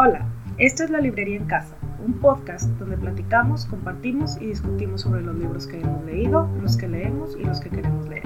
Hola, 0.00 0.24
esto 0.58 0.84
es 0.84 0.90
La 0.90 1.00
Librería 1.00 1.38
en 1.38 1.46
Casa, 1.46 1.76
un 2.06 2.20
podcast 2.20 2.68
donde 2.78 2.96
platicamos, 2.96 3.66
compartimos 3.66 4.40
y 4.40 4.46
discutimos 4.46 5.00
sobre 5.00 5.22
los 5.22 5.34
libros 5.34 5.66
que 5.66 5.80
hemos 5.80 6.04
leído, 6.04 6.48
los 6.62 6.76
que 6.76 6.86
leemos 6.86 7.34
y 7.36 7.42
los 7.42 7.58
que 7.58 7.68
queremos 7.68 8.08
leer. 8.08 8.22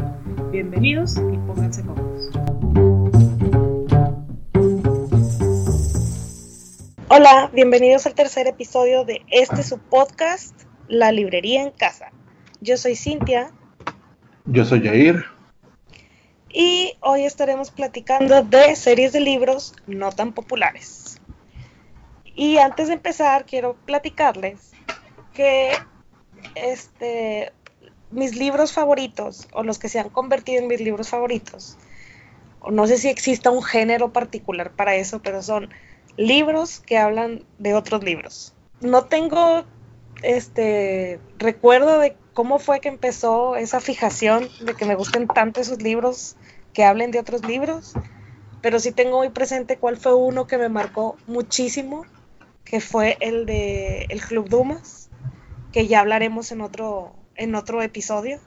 Bienvenidos 0.50 1.16
y 1.16 1.38
pónganse 1.46 1.82
cómodos. 1.82 2.28
Hola, 7.08 7.50
bienvenidos 7.54 8.04
al 8.04 8.12
tercer 8.12 8.48
episodio 8.48 9.06
de 9.06 9.22
este 9.30 9.62
su 9.62 9.78
podcast, 9.78 10.54
La 10.88 11.10
Librería 11.10 11.62
en 11.62 11.70
Casa. 11.70 12.12
Yo 12.60 12.76
soy 12.76 12.96
Cintia. 12.96 13.50
Yo 14.44 14.66
soy 14.66 14.82
Jair. 14.82 15.24
Y 16.52 16.92
hoy 17.00 17.24
estaremos 17.24 17.70
platicando 17.70 18.42
de 18.42 18.76
series 18.76 19.14
de 19.14 19.20
libros 19.20 19.74
no 19.86 20.12
tan 20.12 20.34
populares. 20.34 21.18
Y 22.34 22.58
antes 22.58 22.88
de 22.88 22.94
empezar, 22.94 23.44
quiero 23.44 23.74
platicarles 23.86 24.72
que 25.34 25.72
este, 26.54 27.52
mis 28.10 28.36
libros 28.36 28.72
favoritos, 28.72 29.48
o 29.52 29.62
los 29.62 29.78
que 29.78 29.88
se 29.88 29.98
han 29.98 30.10
convertido 30.10 30.62
en 30.62 30.68
mis 30.68 30.80
libros 30.80 31.08
favoritos, 31.08 31.78
no 32.70 32.86
sé 32.86 32.98
si 32.98 33.08
exista 33.08 33.50
un 33.50 33.62
género 33.62 34.12
particular 34.12 34.70
para 34.70 34.94
eso, 34.94 35.20
pero 35.20 35.42
son 35.42 35.70
libros 36.16 36.80
que 36.80 36.98
hablan 36.98 37.44
de 37.58 37.74
otros 37.74 38.04
libros. 38.04 38.54
No 38.80 39.04
tengo 39.04 39.64
este 40.22 41.18
recuerdo 41.38 41.98
de 41.98 42.16
cómo 42.34 42.58
fue 42.58 42.80
que 42.80 42.88
empezó 42.88 43.56
esa 43.56 43.80
fijación 43.80 44.48
de 44.64 44.74
que 44.74 44.84
me 44.84 44.94
gusten 44.94 45.26
tanto 45.26 45.60
esos 45.60 45.82
libros 45.82 46.36
que 46.72 46.84
hablen 46.84 47.10
de 47.10 47.18
otros 47.18 47.44
libros, 47.44 47.94
pero 48.60 48.78
sí 48.78 48.92
tengo 48.92 49.18
muy 49.18 49.30
presente 49.30 49.76
cuál 49.76 49.96
fue 49.96 50.14
uno 50.14 50.46
que 50.46 50.58
me 50.58 50.68
marcó 50.68 51.16
muchísimo, 51.26 52.04
que 52.64 52.80
fue 52.80 53.16
el 53.20 53.46
de 53.46 54.04
El 54.08 54.20
Club 54.20 54.48
Dumas, 54.48 55.10
que 55.72 55.86
ya 55.86 56.00
hablaremos 56.00 56.52
en 56.52 56.60
otro, 56.60 57.14
en 57.36 57.54
otro 57.54 57.82
episodio. 57.82 58.40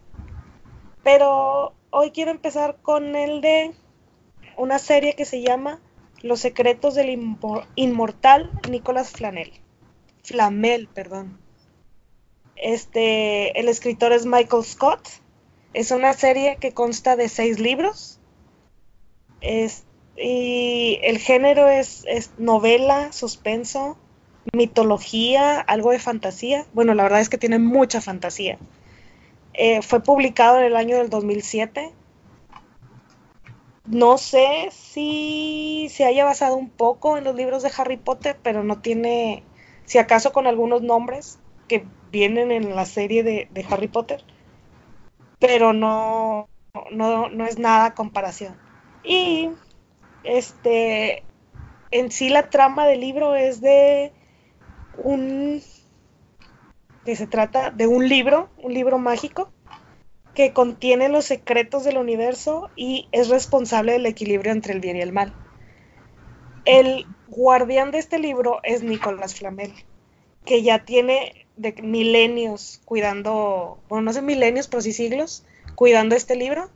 Pero 1.04 1.74
hoy 1.92 2.12
quiero 2.12 2.32
empezar 2.32 2.78
con 2.82 3.16
el 3.16 3.42
de 3.42 3.74
una 4.58 4.80
serie 4.80 5.16
que 5.16 5.26
se 5.26 5.42
llama 5.42 5.80
Los 6.22 6.40
secretos 6.40 6.96
del 6.96 7.10
inmortal 7.76 8.52
Nicolás 8.70 9.12
Flanel. 9.12 9.54
Flamel, 10.24 10.88
perdón. 10.88 11.40
Este, 12.56 13.60
el 13.60 13.68
escritor 13.68 14.12
es 14.14 14.26
Michael 14.26 14.64
Scott. 14.64 15.08
Es 15.74 15.92
una 15.92 16.14
serie 16.14 16.58
que 16.60 16.74
consta 16.74 17.16
de 17.16 17.30
seis 17.30 17.60
libros. 17.60 18.20
y 20.18 21.00
el 21.04 21.20
género 21.20 21.68
es, 21.68 22.06
novela, 22.38 23.12
suspenso, 23.12 23.98
mitología, 24.54 25.60
algo 25.60 25.92
de 25.92 26.00
fantasía. 26.00 26.66
Bueno, 26.74 26.94
la 26.94 27.04
verdad 27.04 27.22
es 27.22 27.30
que 27.30 27.38
tiene 27.38 27.60
mucha 27.60 28.02
fantasía. 28.02 28.58
Eh, 29.54 29.82
fue 29.82 30.02
publicado 30.02 30.60
en 30.60 30.66
el 30.66 30.76
año 30.76 30.98
del 30.98 31.10
2007. 31.10 31.92
No 33.86 34.18
sé 34.18 34.70
si 34.72 35.88
se 35.92 36.06
haya 36.06 36.26
basado 36.26 36.56
un 36.56 36.70
poco 36.70 37.18
en 37.18 37.24
los 37.24 37.36
libros 37.36 37.64
de 37.64 37.72
Harry 37.78 37.98
Potter, 37.98 38.38
pero 38.42 38.64
no 38.64 38.82
tiene, 38.82 39.44
si 39.86 39.98
acaso 40.00 40.34
con 40.34 40.48
algunos 40.48 40.82
nombres 40.82 41.40
que 41.68 41.86
vienen 42.12 42.52
en 42.52 42.76
la 42.76 42.86
serie 42.86 43.24
de, 43.24 43.66
Harry 43.70 43.88
Potter, 43.88 44.24
pero 45.40 45.74
no, 45.74 46.50
no, 46.92 47.30
no 47.30 47.46
es 47.46 47.60
nada 47.60 47.94
comparación. 47.94 48.58
Y 49.04 49.52
este, 50.24 51.24
en 51.92 52.12
sí 52.12 52.30
la 52.30 52.50
trama 52.50 52.88
del 52.88 53.02
libro 53.02 53.36
es 53.36 53.62
de 53.62 54.12
un, 54.98 55.62
que 57.06 57.16
se 57.16 57.28
trata 57.28 57.72
de 57.72 57.88
un 57.88 58.08
libro, 58.08 58.50
un 58.58 58.74
libro 58.74 58.98
mágico, 58.98 59.52
que 60.34 60.52
contiene 60.52 61.10
los 61.10 61.26
secretos 61.26 61.84
del 61.84 61.98
universo 61.98 62.70
y 62.76 63.08
es 63.12 63.30
responsable 63.30 63.94
del 63.94 64.06
equilibrio 64.06 64.52
entre 64.52 64.74
el 64.74 64.82
bien 64.82 64.98
y 64.98 65.02
el 65.02 65.14
mal. 65.14 65.34
El 66.66 67.06
guardián 67.28 67.92
de 67.92 68.00
este 68.00 68.20
libro 68.20 68.60
es 68.64 68.84
Nicolás 68.84 69.36
Flamel, 69.36 69.74
que 70.46 70.62
ya 70.62 70.84
tiene 70.84 71.48
de 71.56 71.74
milenios 71.82 72.82
cuidando, 72.86 73.80
bueno, 73.88 74.04
no 74.04 74.14
sé 74.14 74.22
milenios, 74.22 74.68
pero 74.68 74.82
sí 74.82 74.92
siglos, 74.92 75.46
cuidando 75.76 76.16
este 76.16 76.36
libro. 76.36 76.70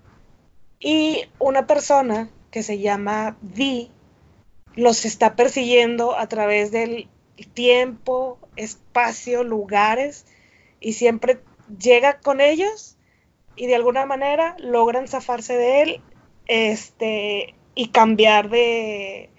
Y 0.79 1.25
una 1.37 1.67
persona 1.67 2.29
que 2.51 2.63
se 2.63 2.79
llama 2.79 3.37
Vi 3.41 3.91
los 4.75 5.03
está 5.03 5.35
persiguiendo 5.35 6.17
a 6.17 6.27
través 6.27 6.71
del 6.71 7.09
tiempo, 7.45 8.39
espacio, 8.55 9.43
lugares, 9.43 10.25
y 10.79 10.93
siempre 10.93 11.39
llega 11.77 12.19
con 12.19 12.41
ellos 12.41 12.97
y 13.55 13.67
de 13.67 13.75
alguna 13.75 14.05
manera 14.05 14.55
logran 14.59 15.07
zafarse 15.07 15.55
de 15.55 15.81
él 15.81 16.01
este, 16.47 17.55
y 17.75 17.89
cambiar 17.89 18.49
de, 18.49 19.29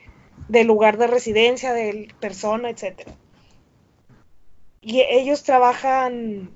lugar 0.65 0.99
de 0.99 1.07
residencia, 1.07 1.73
de 1.73 2.09
persona, 2.21 2.71
etcétera. 2.71 3.13
Y 4.83 5.01
ellos 5.03 5.43
trabajan, 5.43 6.51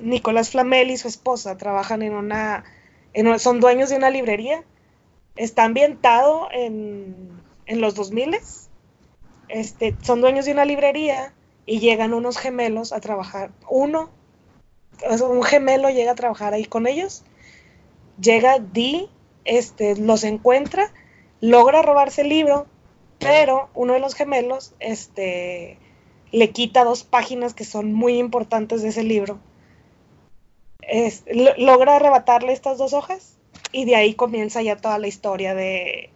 Nicolás 0.00 0.50
Flamel 0.50 0.90
y 0.90 0.96
su 0.96 1.06
esposa 1.06 1.56
trabajan 1.56 2.02
en 2.02 2.14
una, 2.14 2.64
son 3.38 3.60
dueños 3.60 3.90
de 3.90 3.96
una 3.96 4.10
librería, 4.10 4.64
está 5.36 5.64
ambientado 5.64 6.48
en, 6.52 7.40
en 7.66 7.80
los 7.80 7.94
2000 7.94 8.34
este, 9.48 9.96
son 10.02 10.20
dueños 10.20 10.44
de 10.44 10.52
una 10.52 10.64
librería 10.64 11.32
y 11.66 11.78
llegan 11.78 12.14
unos 12.14 12.38
gemelos 12.38 12.92
a 12.92 13.00
trabajar, 13.00 13.50
uno, 13.68 14.10
un 15.28 15.42
gemelo 15.42 15.90
llega 15.90 16.12
a 16.12 16.16
trabajar 16.16 16.54
ahí 16.54 16.64
con 16.64 16.86
ellos, 16.86 17.24
llega 18.20 18.58
Dee, 18.58 19.08
este, 19.44 19.96
los 19.96 20.24
encuentra, 20.24 20.92
logra 21.40 21.82
robarse 21.82 22.22
el 22.22 22.28
libro, 22.28 22.66
pero 23.18 23.70
uno 23.74 23.94
de 23.94 24.00
los 24.00 24.14
gemelos, 24.14 24.74
este, 24.80 25.78
le 26.32 26.50
quita 26.50 26.84
dos 26.84 27.04
páginas 27.04 27.54
que 27.54 27.64
son 27.64 27.92
muy 27.92 28.18
importantes 28.18 28.82
de 28.82 28.88
ese 28.88 29.04
libro. 29.04 29.38
logra 31.56 31.96
arrebatarle 31.96 32.52
estas 32.52 32.78
dos 32.78 32.92
hojas 32.92 33.36
y 33.72 33.84
de 33.84 33.96
ahí 33.96 34.14
comienza 34.14 34.62
ya 34.62 34.76
toda 34.76 34.98
la 34.98 35.06
historia 35.06 35.54
de, 35.54 36.10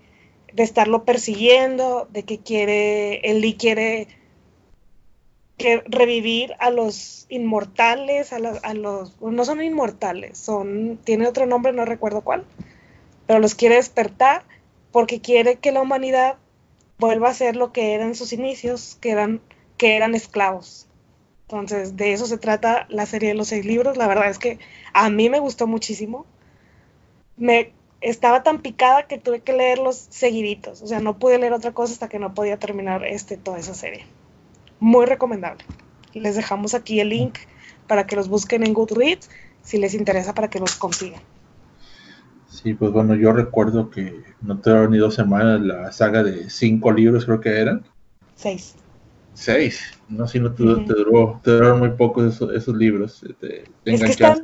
estarlo 0.56 1.04
persiguiendo, 1.04 2.08
de 2.10 2.22
que 2.24 2.38
quiere, 2.38 3.20
Eli 3.30 3.54
quiere 3.54 4.08
que 5.56 5.82
revivir 5.86 6.54
a 6.60 6.70
los 6.70 7.26
inmortales, 7.28 8.32
a, 8.32 8.38
los, 8.38 9.20
no 9.20 9.44
son 9.44 9.62
inmortales, 9.62 10.38
son, 10.38 10.98
tiene 11.04 11.26
otro 11.26 11.46
nombre, 11.46 11.72
no 11.72 11.84
recuerdo 11.84 12.22
cuál, 12.22 12.44
pero 13.26 13.40
los 13.40 13.54
quiere 13.54 13.74
despertar 13.76 14.44
porque 14.92 15.20
quiere 15.20 15.56
que 15.56 15.72
la 15.72 15.82
humanidad 15.82 16.36
vuelva 16.98 17.28
a 17.28 17.34
ser 17.34 17.56
lo 17.56 17.72
que 17.72 17.94
era 17.94 18.04
en 18.04 18.14
sus 18.14 18.32
inicios, 18.32 18.96
que 19.00 19.10
eran 19.10 19.40
que 19.78 19.96
eran 19.96 20.14
esclavos. 20.14 20.86
Entonces, 21.42 21.96
de 21.96 22.12
eso 22.12 22.26
se 22.26 22.36
trata 22.36 22.86
la 22.90 23.06
serie 23.06 23.30
de 23.30 23.34
los 23.34 23.48
seis 23.48 23.64
libros. 23.64 23.96
La 23.96 24.06
verdad 24.06 24.28
es 24.28 24.38
que 24.38 24.58
a 24.92 25.08
mí 25.08 25.30
me 25.30 25.38
gustó 25.38 25.66
muchísimo. 25.66 26.26
Me 27.38 27.72
estaba 28.00 28.42
tan 28.42 28.60
picada 28.60 29.04
que 29.04 29.18
tuve 29.18 29.40
que 29.40 29.52
leerlos 29.52 30.06
seguiditos. 30.10 30.82
O 30.82 30.86
sea, 30.86 31.00
no 31.00 31.18
pude 31.18 31.38
leer 31.38 31.52
otra 31.52 31.72
cosa 31.72 31.92
hasta 31.92 32.08
que 32.08 32.18
no 32.18 32.34
podía 32.34 32.58
terminar 32.58 33.04
este, 33.04 33.36
toda 33.36 33.58
esa 33.58 33.74
serie. 33.74 34.04
Muy 34.80 35.06
recomendable. 35.06 35.64
Les 36.14 36.36
dejamos 36.36 36.74
aquí 36.74 37.00
el 37.00 37.10
link 37.10 37.38
para 37.86 38.06
que 38.06 38.16
los 38.16 38.28
busquen 38.28 38.64
en 38.64 38.74
Goodreads 38.74 39.28
si 39.62 39.78
les 39.78 39.94
interesa 39.94 40.34
para 40.34 40.48
que 40.48 40.60
los 40.60 40.76
consigan. 40.76 41.20
Sí, 42.48 42.74
pues 42.74 42.92
bueno, 42.92 43.14
yo 43.14 43.32
recuerdo 43.32 43.90
que 43.90 44.22
no 44.40 44.58
te 44.58 44.70
ni 44.88 44.98
dos 44.98 45.14
semanas 45.14 45.60
la 45.60 45.92
saga 45.92 46.22
de 46.22 46.48
cinco 46.50 46.90
libros, 46.92 47.24
creo 47.24 47.40
que 47.40 47.60
eran. 47.60 47.84
Seis. 48.34 48.74
Seis. 49.34 49.80
No, 50.08 50.26
si 50.26 50.40
no 50.40 50.52
te, 50.52 50.64
duró, 50.64 51.40
te 51.44 51.52
duraron 51.52 51.78
muy 51.78 51.90
poco 51.90 52.24
esos, 52.26 52.68
libros. 52.68 53.24
Te, 53.38 53.64
es 53.84 54.00
que 54.00 54.06
están, 54.06 54.40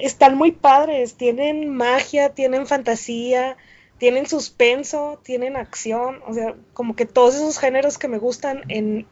están, 0.00 0.36
muy 0.36 0.52
padres. 0.52 1.14
Tienen 1.14 1.68
magia, 1.68 2.30
tienen 2.30 2.66
fantasía, 2.66 3.56
tienen 3.98 4.26
suspenso, 4.26 5.20
tienen 5.22 5.56
acción. 5.56 6.20
O 6.26 6.34
sea, 6.34 6.54
como 6.72 6.96
que 6.96 7.06
todos 7.06 7.34
esos 7.34 7.58
géneros 7.58 7.98
que 7.98 8.08
me 8.08 8.18
gustan 8.18 8.62
en, 8.68 9.06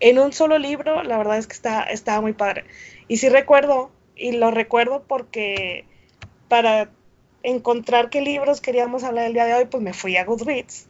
en 0.00 0.18
un 0.18 0.32
solo 0.32 0.58
libro, 0.58 1.02
la 1.02 1.18
verdad 1.18 1.38
es 1.38 1.46
que 1.46 1.54
está, 1.54 1.82
está 1.84 2.20
muy 2.20 2.32
padre. 2.32 2.64
Y 3.08 3.18
sí 3.18 3.28
recuerdo, 3.28 3.90
y 4.14 4.32
lo 4.32 4.50
recuerdo 4.50 5.04
porque 5.06 5.84
para 6.48 6.90
encontrar 7.42 8.10
qué 8.10 8.20
libros 8.20 8.60
queríamos 8.60 9.04
hablar 9.04 9.26
el 9.26 9.32
día 9.32 9.46
de 9.46 9.54
hoy, 9.54 9.64
pues 9.66 9.82
me 9.82 9.92
fui 9.92 10.16
a 10.16 10.24
Goodreads. 10.24 10.88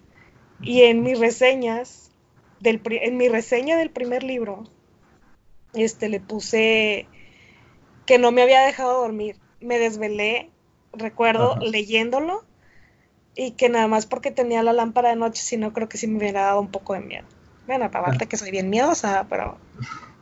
Y 0.63 0.83
en 0.83 1.03
mis 1.03 1.19
reseñas 1.19 2.07
en 2.63 3.17
mi 3.17 3.29
reseña 3.29 3.77
del 3.77 3.91
primer 3.91 4.23
libro, 4.23 4.65
este, 5.75 6.09
le 6.09 6.21
puse 6.21 7.07
que 8.07 8.19
no 8.19 8.33
me 8.33 8.43
había 8.43 8.63
dejado 8.63 9.01
dormir. 9.01 9.37
Me 9.61 9.79
desvelé, 9.79 10.51
recuerdo, 10.93 11.57
leyéndolo 11.57 12.45
y 13.35 13.53
que 13.53 13.69
nada 13.69 13.87
más 13.87 14.07
porque 14.07 14.31
tenía 14.31 14.63
la 14.63 14.73
lámpara 14.73 15.11
de 15.11 15.17
noche, 15.17 15.43
si 15.43 15.57
no 15.59 15.73
creo 15.73 15.89
que 15.89 15.99
sí 15.99 16.07
me 16.07 16.19
hubiera 16.19 16.43
dado 16.43 16.61
un 16.61 16.71
poco 16.71 16.95
de 16.95 17.01
miedo. 17.01 17.27
Bueno, 17.67 17.85
aparte 17.85 18.27
que 18.27 18.37
soy 18.37 18.51
bien 18.51 18.71
miedosa, 18.71 19.27
pero 19.29 19.59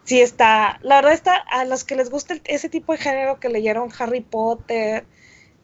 sí 0.04 0.20
está, 0.20 0.80
la 0.82 0.96
verdad 0.96 1.12
está, 1.12 1.34
a 1.34 1.64
los 1.64 1.84
que 1.84 1.94
les 1.94 2.10
gusta 2.10 2.34
ese 2.44 2.68
tipo 2.68 2.92
de 2.92 2.98
género 2.98 3.38
que 3.38 3.48
leyeron 3.48 3.90
Harry 3.98 4.20
Potter, 4.20 5.04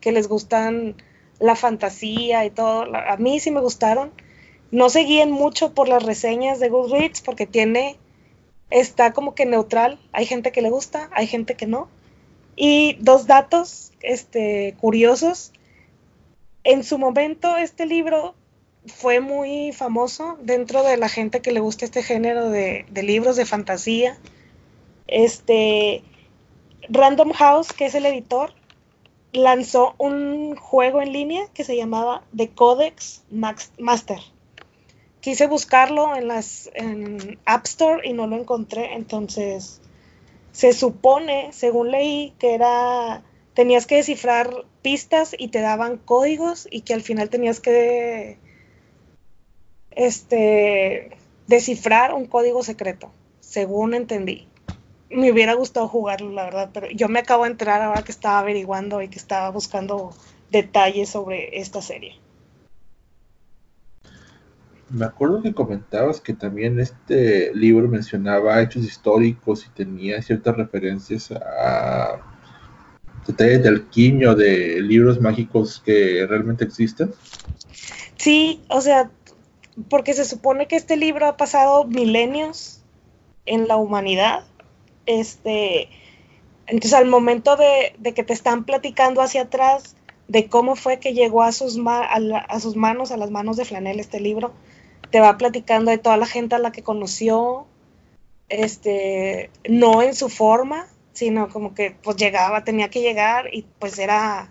que 0.00 0.12
les 0.12 0.28
gustan 0.28 0.94
la 1.40 1.56
fantasía 1.56 2.44
y 2.44 2.50
todo, 2.50 2.84
a 2.94 3.16
mí 3.16 3.40
sí 3.40 3.50
me 3.50 3.61
gustaron. 3.61 4.12
No 4.70 4.88
se 4.88 5.00
guíen 5.00 5.32
mucho 5.32 5.75
por 5.75 5.88
las 5.88 6.05
reseñas 6.05 6.61
de 6.61 6.69
Goodreads 6.69 7.23
porque 7.23 7.46
tiene, 7.46 7.99
está 8.70 9.12
como 9.12 9.34
que 9.34 9.46
neutral, 9.46 9.99
hay 10.12 10.26
gente 10.26 10.52
que 10.52 10.62
le 10.62 10.70
gusta, 10.70 11.11
hay 11.12 11.26
gente 11.26 11.56
que 11.56 11.66
no. 11.66 11.88
Y 12.62 12.99
dos 13.01 13.27
datos 13.27 13.91
este, 14.03 14.75
curiosos. 14.79 15.51
En 16.62 16.85
su 16.85 16.99
momento 16.99 17.57
este 17.57 17.87
libro 17.87 18.35
fue 18.85 19.21
muy 19.21 19.73
famoso 19.73 20.37
dentro 20.43 20.83
de 20.83 20.99
la 20.99 21.09
gente 21.09 21.41
que 21.41 21.53
le 21.53 21.61
gusta 21.61 21.87
este 21.87 22.03
género 22.03 22.51
de, 22.51 22.85
libros 22.93 23.37
de 23.37 23.47
fantasía. 23.47 24.19
Este 25.07 26.05
Random 26.91 27.33
House, 27.33 27.73
que 27.73 27.87
es 27.87 27.95
el 27.95 28.05
editor, 28.05 28.53
lanzó 29.33 29.95
un 29.97 30.55
juego 30.55 31.01
en 31.01 31.15
línea 31.15 31.47
que 31.55 31.65
se 31.65 31.79
llamaba 31.79 32.25
The 32.37 32.51
Codex 32.51 33.23
Master. 33.31 34.21
Quise 35.21 35.47
buscarlo 35.47 36.15
en 36.15 36.29
las 36.29 36.71
en 36.75 37.39
App 37.47 37.65
Store 37.65 38.07
y 38.07 38.12
no 38.12 38.27
lo 38.27 38.37
encontré, 38.37 38.97
entonces 38.97 39.81
se 40.52 40.73
supone, 40.73 41.52
según 41.52 41.91
leí, 41.91 42.35
que 42.38 42.55
era 42.55 43.23
tenías 43.55 43.87
que 43.87 43.97
descifrar 43.97 44.64
pistas 44.82 45.35
y 45.37 45.49
te 45.49 45.61
daban 45.61 45.99
códigos 45.99 46.67
y 46.70 46.82
que 46.82 46.94
al 46.94 47.02
final 47.02 47.29
tenías 47.29 47.61
que 47.61 48.38
este, 49.91 51.11
descifrar 51.47 52.14
un 52.14 52.26
código 52.26 52.62
secreto, 52.62 53.11
según 53.41 53.94
entendí. 53.94 54.47
Me 55.11 55.32
hubiera 55.32 55.55
gustado 55.55 55.88
jugarlo, 55.88 56.31
la 56.31 56.44
verdad, 56.44 56.70
pero 56.73 56.88
yo 56.91 57.08
me 57.08 57.19
acabo 57.19 57.44
de 57.44 57.50
enterar 57.50 57.82
ahora 57.82 58.02
que 58.02 58.12
estaba 58.12 58.38
averiguando 58.38 59.02
y 59.02 59.08
que 59.08 59.19
estaba 59.19 59.50
buscando 59.50 60.14
detalles 60.50 61.11
sobre 61.11 61.58
esta 61.58 61.82
serie. 61.82 62.14
Me 64.90 65.06
acuerdo 65.06 65.42
que 65.42 65.54
comentabas 65.54 66.20
que 66.20 66.34
también 66.34 66.81
este 66.81 67.54
libro 67.54 67.88
mencionaba 67.88 68.60
hechos 68.60 68.84
históricos 68.84 69.66
y 69.66 69.70
tenía 69.70 70.20
ciertas 70.20 70.56
referencias 70.56 71.31
a 71.32 72.20
detalles 73.26 73.62
de 73.62 73.69
alquimia 73.69 74.34
de 74.34 74.81
libros 74.81 75.20
mágicos 75.20 75.81
que 75.84 76.26
realmente 76.28 76.64
existen. 76.64 77.12
Sí, 78.16 78.60
o 78.69 78.81
sea, 78.81 79.10
porque 79.88 80.14
se 80.14 80.25
supone 80.25 80.66
que 80.66 80.76
este 80.76 80.96
libro 80.96 81.26
ha 81.26 81.37
pasado 81.37 81.84
milenios 81.84 82.82
en 83.46 83.69
la 83.69 83.76
humanidad. 83.76 84.44
Este, 85.06 85.88
entonces, 86.66 86.94
al 86.94 87.06
momento 87.06 87.56
de, 87.56 88.12
que 88.12 88.22
te 88.22 88.32
están 88.32 88.64
platicando 88.64 89.22
hacia 89.22 89.42
atrás 89.42 89.96
de 90.28 90.48
cómo 90.48 90.76
fue 90.76 90.98
que 91.00 91.14
llegó 91.14 91.42
a 91.42 91.52
sus, 91.52 91.78
a, 91.87 92.60
sus 92.60 92.76
manos, 92.76 93.10
a 93.10 93.16
las 93.16 93.31
manos 93.31 93.56
de 93.56 93.64
Flanel 93.64 93.98
este 93.98 94.20
libro, 94.20 94.52
te 95.11 95.21
va 95.21 95.37
platicando 95.39 95.91
de 95.91 95.99
toda 95.99 96.17
la 96.17 96.27
gente 96.27 96.55
a 96.55 96.59
la 96.59 96.73
que 96.73 96.83
conoció, 96.83 97.67
este, 98.49 99.51
no 99.69 100.03
en 100.03 100.15
su 100.15 100.29
forma, 100.29 100.89
sino 101.12 101.49
como 101.49 101.75
que 101.75 101.97
pues 102.03 102.17
llegaba, 102.17 102.65
tenía 102.65 102.91
que 102.91 103.03
llegar 103.03 103.53
y 103.53 103.67
pues 103.79 103.99
era 103.99 104.51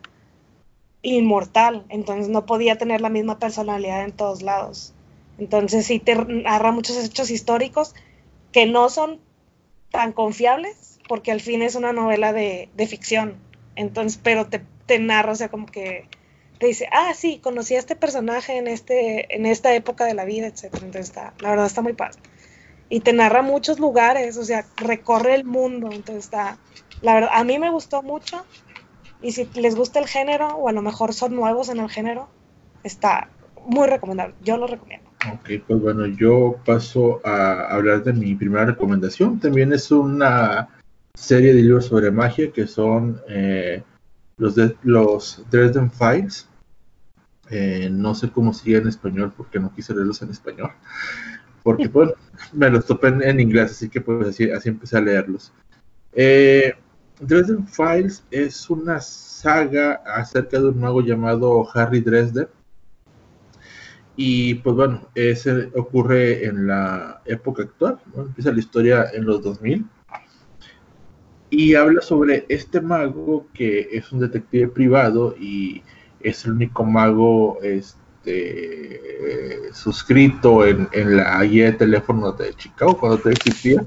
inmortal, 1.02 1.86
entonces 1.90 2.28
no 2.28 2.46
podía 2.46 2.78
tener 2.78 3.02
la 3.02 3.10
misma 3.10 3.40
personalidad 3.40 4.04
en 4.04 4.12
todos 4.12 4.42
lados. 4.42 4.94
Entonces 5.38 5.86
sí 5.86 6.00
te 6.00 6.16
narra 6.16 6.72
muchos 6.72 6.98
hechos 6.98 7.32
históricos 7.32 7.96
que 8.52 8.66
no 8.66 8.90
son 8.90 9.20
tan 9.92 10.12
confiables, 10.12 11.00
porque 11.08 11.32
al 11.32 11.42
fin 11.42 11.62
es 11.62 11.76
una 11.76 11.94
novela 11.94 12.34
de, 12.34 12.70
ficción. 12.88 13.36
Entonces, 13.76 14.20
pero 14.22 14.48
te, 14.48 14.62
te, 14.86 15.00
narra, 15.00 15.32
o 15.32 15.36
sea, 15.36 15.50
como 15.50 15.66
que 15.66 16.08
te 16.60 16.68
dice, 16.68 16.88
ah, 16.92 17.14
sí, 17.16 17.40
conocí 17.42 17.76
a 17.76 17.80
este 17.80 17.96
personaje 17.96 18.58
en, 18.58 18.68
este, 18.68 19.34
en 19.36 19.46
esta 19.46 19.74
época 19.74 20.06
de 20.06 20.14
la 20.14 20.26
vida, 20.26 20.48
etc. 20.48 20.66
Entonces 20.74 21.08
está, 21.08 21.34
la 21.40 21.52
verdad 21.52 21.66
está 21.66 21.82
muy 21.82 21.94
padre. 21.94 22.20
Y 22.90 23.00
te 23.00 23.14
narra 23.14 23.42
muchos 23.42 23.80
lugares, 23.80 24.38
o 24.38 24.44
sea, 24.44 24.66
recorre 24.76 25.36
el 25.36 25.46
mundo. 25.46 25.90
Entonces 25.92 26.26
está, 26.26 26.58
la 27.02 27.14
verdad, 27.14 27.30
a 27.34 27.44
mí 27.44 27.58
me 27.60 27.72
gustó 27.72 28.04
mucho. 28.04 28.46
Y 29.22 29.32
si 29.32 29.46
les 29.56 29.76
gusta 29.76 30.00
el 30.00 30.08
género, 30.08 30.48
o 30.50 30.68
a 30.68 30.72
lo 30.74 30.82
mejor 30.82 31.14
son 31.14 31.36
nuevos 31.36 31.70
en 31.70 31.80
el 31.80 31.90
género, 31.90 32.28
está 32.84 33.30
muy 33.66 33.88
recomendable. 33.88 34.36
Yo 34.44 34.58
lo 34.58 34.68
recomiendo. 34.68 35.10
Ok, 35.34 35.50
pues 35.66 35.82
bueno, 35.82 36.08
yo 36.08 36.58
paso 36.66 37.22
a 37.24 37.74
hablar 37.74 38.04
de 38.04 38.14
mi 38.14 38.36
primera 38.36 38.66
recomendación. 38.66 39.40
También 39.40 39.72
es 39.72 39.92
una 39.92 40.70
serie 41.14 41.54
de 41.54 41.62
libros 41.62 41.86
sobre 41.86 42.12
magia 42.12 42.52
que 42.52 42.68
son 42.68 43.22
eh, 43.30 43.84
los, 44.38 44.56
de, 44.56 44.76
los 44.84 45.44
Dresden 45.50 45.92
Files. 45.92 46.49
Eh, 47.50 47.90
no 47.92 48.14
sé 48.16 48.30
cómo 48.30 48.54
sigue 48.54 48.78
en 48.78 48.88
español 48.88 49.34
porque 49.36 49.60
no 49.60 49.74
quise 49.74 49.94
leerlos 49.94 50.22
en 50.22 50.30
español. 50.30 50.72
Porque 51.64 51.90
pues 51.90 52.12
me 52.54 52.70
los 52.70 52.86
topé 52.86 53.08
en, 53.08 53.40
inglés, 53.40 53.72
así 53.72 53.90
que 53.90 54.02
pues 54.02 54.28
así, 54.28 54.50
así 54.52 54.70
empecé 54.70 54.98
a 54.98 55.02
leerlos. 55.02 55.52
Eh, 56.14 56.74
Dresden 57.20 57.68
Files 57.68 58.24
es 58.32 58.70
una 58.70 59.02
saga 59.02 60.02
acerca 60.06 60.60
de 60.60 60.70
un 60.70 60.80
mago 60.80 61.02
llamado 61.02 61.68
Harry 61.74 62.00
Dresden 62.00 62.48
y 64.22 64.56
pues 64.56 64.76
bueno, 64.76 65.08
ese 65.16 65.72
ocurre 65.78 66.46
en 66.46 66.68
la 66.68 67.22
época 67.24 67.64
actual, 67.64 68.00
empieza 68.18 68.52
la 68.52 68.60
historia 68.60 69.06
en 69.14 69.24
los 69.24 69.42
2000. 69.42 69.86
Y 71.50 71.76
habla 71.76 72.02
sobre 72.02 72.46
este 72.50 72.82
mago 72.82 73.48
que 73.54 73.88
es 73.94 74.12
un 74.12 74.20
detective 74.20 74.68
privado 74.68 75.38
y 75.40 75.84
es 76.22 76.46
el 76.46 76.54
único 76.54 76.84
mago 76.86 77.60
este, 77.62 79.00
suscrito 79.74 80.66
en, 80.66 80.88
la 80.94 81.44
guía 81.44 81.66
de 81.66 81.74
teléfono 81.74 82.32
de 82.32 82.54
Chicago 82.54 82.98
cuando 82.98 83.20
te 83.20 83.32
existía. 83.32 83.86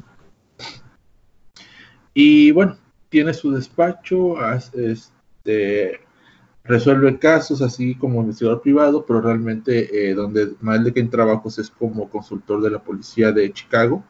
Y 2.14 2.50
bueno, 2.52 2.76
tiene 3.08 3.32
su 3.34 3.52
despacho, 3.52 4.36
este, 4.74 6.00
resuelve 6.64 7.18
casos 7.18 7.62
así 7.62 7.94
como 7.94 8.20
investigador 8.20 8.62
privado, 8.62 9.04
pero 9.04 9.20
realmente 9.20 10.10
eh, 10.10 10.14
donde 10.14 10.52
más 10.60 10.80
le 10.80 10.92
en 10.94 11.10
trabajos 11.10 11.58
es 11.58 11.70
como 11.70 12.08
consultor 12.08 12.62
de 12.62 12.70
la 12.70 12.82
policía 12.82 13.32
de 13.32 13.52
Chicago, 13.52 14.04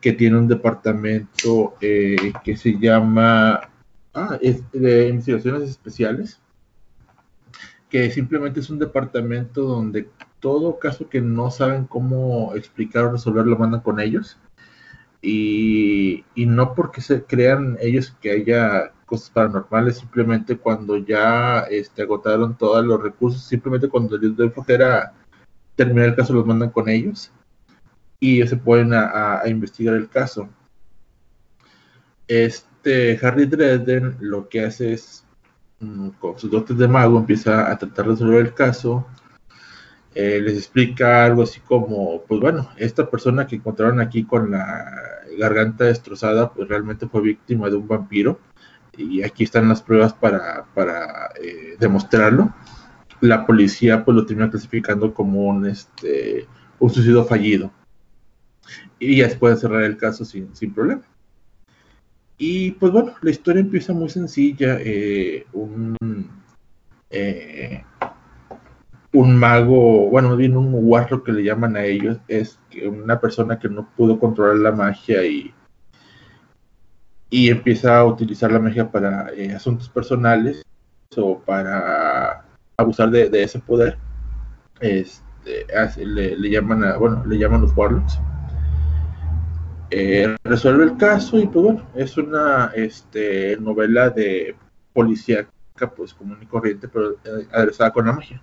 que 0.00 0.12
tiene 0.12 0.38
un 0.38 0.48
departamento 0.48 1.74
eh, 1.80 2.32
que 2.44 2.56
se 2.56 2.78
llama 2.78 3.60
ah, 4.14 4.38
de 4.72 5.08
investigaciones 5.08 5.68
especiales, 5.70 6.40
que 7.96 8.10
simplemente 8.10 8.60
es 8.60 8.68
un 8.68 8.78
departamento 8.78 9.62
donde 9.62 10.10
todo 10.38 10.78
caso 10.78 11.08
que 11.08 11.22
no 11.22 11.50
saben 11.50 11.86
cómo 11.86 12.54
explicar 12.54 13.04
o 13.04 13.12
resolver 13.12 13.46
lo 13.46 13.56
mandan 13.56 13.80
con 13.80 14.00
ellos. 14.00 14.36
Y, 15.22 16.22
y 16.34 16.44
no 16.44 16.74
porque 16.74 17.00
se 17.00 17.24
crean 17.24 17.78
ellos 17.80 18.14
que 18.20 18.32
haya 18.32 18.92
cosas 19.06 19.30
paranormales, 19.30 19.96
simplemente 19.96 20.58
cuando 20.58 20.98
ya 20.98 21.60
este, 21.70 22.02
agotaron 22.02 22.58
todos 22.58 22.84
los 22.84 23.02
recursos, 23.02 23.42
simplemente 23.42 23.88
cuando 23.88 24.18
les 24.18 24.36
doy 24.36 24.50
flojera 24.50 25.14
terminar 25.74 26.10
el 26.10 26.16
caso, 26.16 26.34
los 26.34 26.44
mandan 26.44 26.68
con 26.68 26.90
ellos 26.90 27.32
y 28.20 28.36
ellos 28.36 28.50
se 28.50 28.58
ponen 28.58 28.92
a, 28.92 29.40
investigar 29.46 29.94
el 29.94 30.10
caso. 30.10 30.50
Este 32.28 33.18
Harry 33.22 33.46
Dresden 33.46 34.18
lo 34.20 34.50
que 34.50 34.66
hace 34.66 34.92
es, 34.92 35.25
con 36.18 36.38
sus 36.38 36.50
dotes 36.50 36.76
de 36.78 36.88
mago, 36.88 37.18
empieza 37.18 37.70
a 37.70 37.78
tratar 37.78 38.06
de 38.06 38.10
resolver 38.12 38.46
el 38.46 38.54
caso. 38.54 39.06
Eh, 40.14 40.40
les 40.40 40.56
explica 40.56 41.24
algo 41.24 41.42
así 41.42 41.60
como, 41.60 42.22
pues 42.22 42.40
bueno, 42.40 42.70
esta 42.76 43.10
persona 43.10 43.46
que 43.46 43.56
encontraron 43.56 44.00
aquí 44.00 44.24
con 44.24 44.50
la 44.50 45.02
garganta 45.38 45.84
destrozada, 45.84 46.52
pues 46.52 46.68
realmente 46.68 47.06
fue 47.06 47.20
víctima 47.20 47.68
de 47.68 47.76
un 47.76 47.86
vampiro 47.86 48.40
y 48.96 49.22
aquí 49.22 49.44
están 49.44 49.68
las 49.68 49.82
pruebas 49.82 50.14
para, 50.14 50.64
para 50.74 51.30
eh, 51.42 51.76
demostrarlo. 51.78 52.54
La 53.20 53.46
policía 53.46 54.04
pues 54.04 54.14
lo 54.14 54.26
termina 54.26 54.50
clasificando 54.50 55.12
como 55.12 55.44
un, 55.44 55.66
este, 55.66 56.46
un 56.78 56.90
suicidio 56.90 57.24
fallido. 57.24 57.70
Y 58.98 59.18
ya 59.18 59.28
se 59.28 59.36
puede 59.36 59.56
cerrar 59.56 59.82
el 59.82 59.96
caso 59.96 60.24
sin, 60.24 60.54
sin 60.56 60.72
problema. 60.72 61.02
Y 62.38 62.72
pues 62.72 62.92
bueno, 62.92 63.14
la 63.22 63.30
historia 63.30 63.60
empieza 63.60 63.92
muy 63.92 64.08
sencilla. 64.08 64.78
Eh, 64.80 65.46
un, 65.52 65.96
eh, 67.10 67.82
un 69.12 69.36
mago, 69.36 70.10
bueno, 70.10 70.28
más 70.30 70.38
bien 70.38 70.56
un 70.56 70.72
guarro 70.72 71.22
que 71.24 71.32
le 71.32 71.44
llaman 71.44 71.76
a 71.76 71.84
ellos, 71.84 72.18
es 72.28 72.58
una 72.84 73.20
persona 73.20 73.58
que 73.58 73.68
no 73.68 73.88
pudo 73.96 74.18
controlar 74.18 74.56
la 74.56 74.72
magia 74.72 75.24
y 75.24 75.54
y 77.30 77.50
empieza 77.50 77.98
a 77.98 78.04
utilizar 78.04 78.52
la 78.52 78.58
magia 78.58 78.90
para 78.90 79.30
eh, 79.32 79.52
asuntos 79.52 79.88
personales 79.88 80.64
o 81.16 81.38
para 81.40 82.44
abusar 82.76 83.10
de, 83.10 83.42
ese 83.42 83.58
poder. 83.58 83.98
Este, 84.80 85.66
le, 86.04 86.50
llaman 86.50 86.84
a, 86.84 86.96
bueno, 86.96 87.24
le 87.26 87.38
llaman 87.38 87.62
los 87.62 87.76
warlocks. 87.76 88.18
Eh, 89.90 90.36
resuelve 90.44 90.84
el 90.84 90.96
caso 90.96 91.38
y 91.38 91.46
pues 91.46 91.64
bueno, 91.64 91.86
es 91.94 92.16
una 92.16 92.72
este, 92.74 93.56
novela 93.58 94.10
de 94.10 94.56
policía 94.92 95.48
pues 95.94 96.14
común 96.14 96.38
y 96.40 96.46
corriente, 96.46 96.88
pero 96.88 97.12
eh, 97.12 97.46
adresada 97.52 97.92
con 97.92 98.06
la 98.06 98.12
magia. 98.12 98.40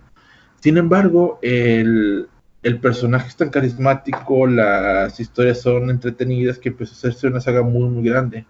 Sin 0.60 0.78
embargo, 0.78 1.38
el, 1.42 2.28
el, 2.62 2.80
personaje 2.80 3.28
es 3.28 3.36
tan 3.36 3.50
carismático, 3.50 4.46
las 4.46 5.18
historias 5.20 5.60
son 5.60 5.90
entretenidas 5.90 6.58
que 6.58 6.70
empezó 6.70 6.92
a 6.92 6.96
hacerse 6.96 7.26
una 7.26 7.40
saga 7.40 7.62
muy 7.62 7.88
muy 7.88 8.08
grande 8.08 8.46